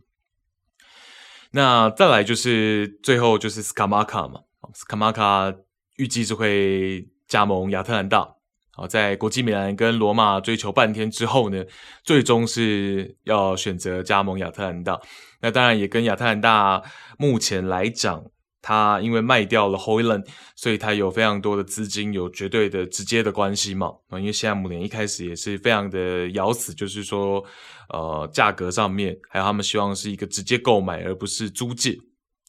[1.51, 4.41] 那再来就是最后就是斯卡马卡嘛，
[4.73, 5.53] 斯卡马卡
[5.97, 8.27] 预计是会加盟亚特兰大。
[8.71, 11.63] 好，在国际米兰跟罗马追求半天之后呢，
[12.03, 14.99] 最终是要选择加盟亚特兰大。
[15.41, 16.81] 那当然也跟亚特兰大
[17.19, 18.25] 目前来讲，
[18.67, 23.93] 他因为卖掉了 Hoyland，所以他有非常多的资金，有绝对的直接的关系嘛。
[24.13, 27.45] 因为现在姆联一开始也是非常的咬死，就是说，
[27.89, 31.95] 呃，价格上面还有他们希望是一个直接购买，而不是租借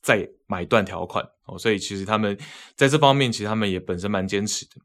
[0.01, 1.23] 再买断条款。
[1.45, 2.35] 哦，所以其实他们
[2.75, 4.77] 在这方面，其实他们也本身蛮坚持的。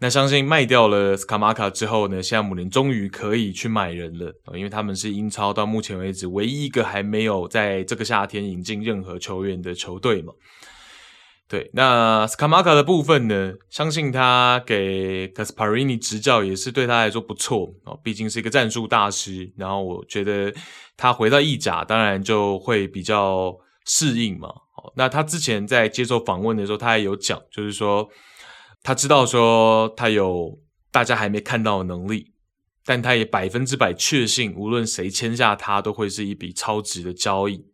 [0.00, 10.32] 那相信卖掉了斯卡马卡之后呢，西汉姆联终于可以去买人了，因为他们是英超到目前为止唯一一个还没有在这个夏天引进任何球员的球队嘛。
[11.48, 19.50] 对，那斯卡马卡的部分呢，相信他给卡斯帕瑞尼执教也是对他来说不错哦，毕竟是一个战术大师。
[19.56, 20.54] 然后我觉得
[20.96, 23.52] 他回到意甲，当然就会比较
[23.84, 24.48] 适应嘛。
[24.94, 28.08] 那他之前在接受访问的时候，他也有讲，就是说。
[28.82, 30.58] 他知道说他有
[30.90, 32.32] 大家还没看到的能力，
[32.84, 37.66] 但他也百分之百确信，无论谁签下他，都会是一笔超值的交易。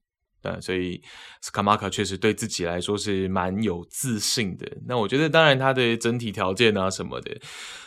[0.42, 1.02] 嗯，所以
[1.40, 4.70] 斯卡马卡确实对自己来说是蛮有自信的。
[4.86, 7.40] 那我觉得，当然他的整体条件啊什么的，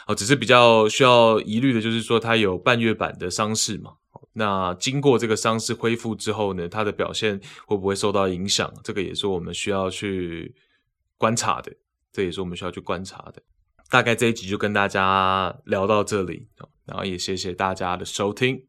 [0.08, 3.92] 哦，只是比较需要疑虑的，就是说他有半月板的伤势嘛。
[4.34, 8.74] 那经过这个伤势恢复之后呢，他的表现会不会受到影响？
[8.84, 10.56] 这个也是我们需要去
[11.18, 11.72] 观察的。
[12.12, 13.42] 这也是我们需要去观察的。
[13.90, 16.48] 大概这一集就跟大家聊到这里，
[16.86, 18.66] 然后也谢谢大家的收听。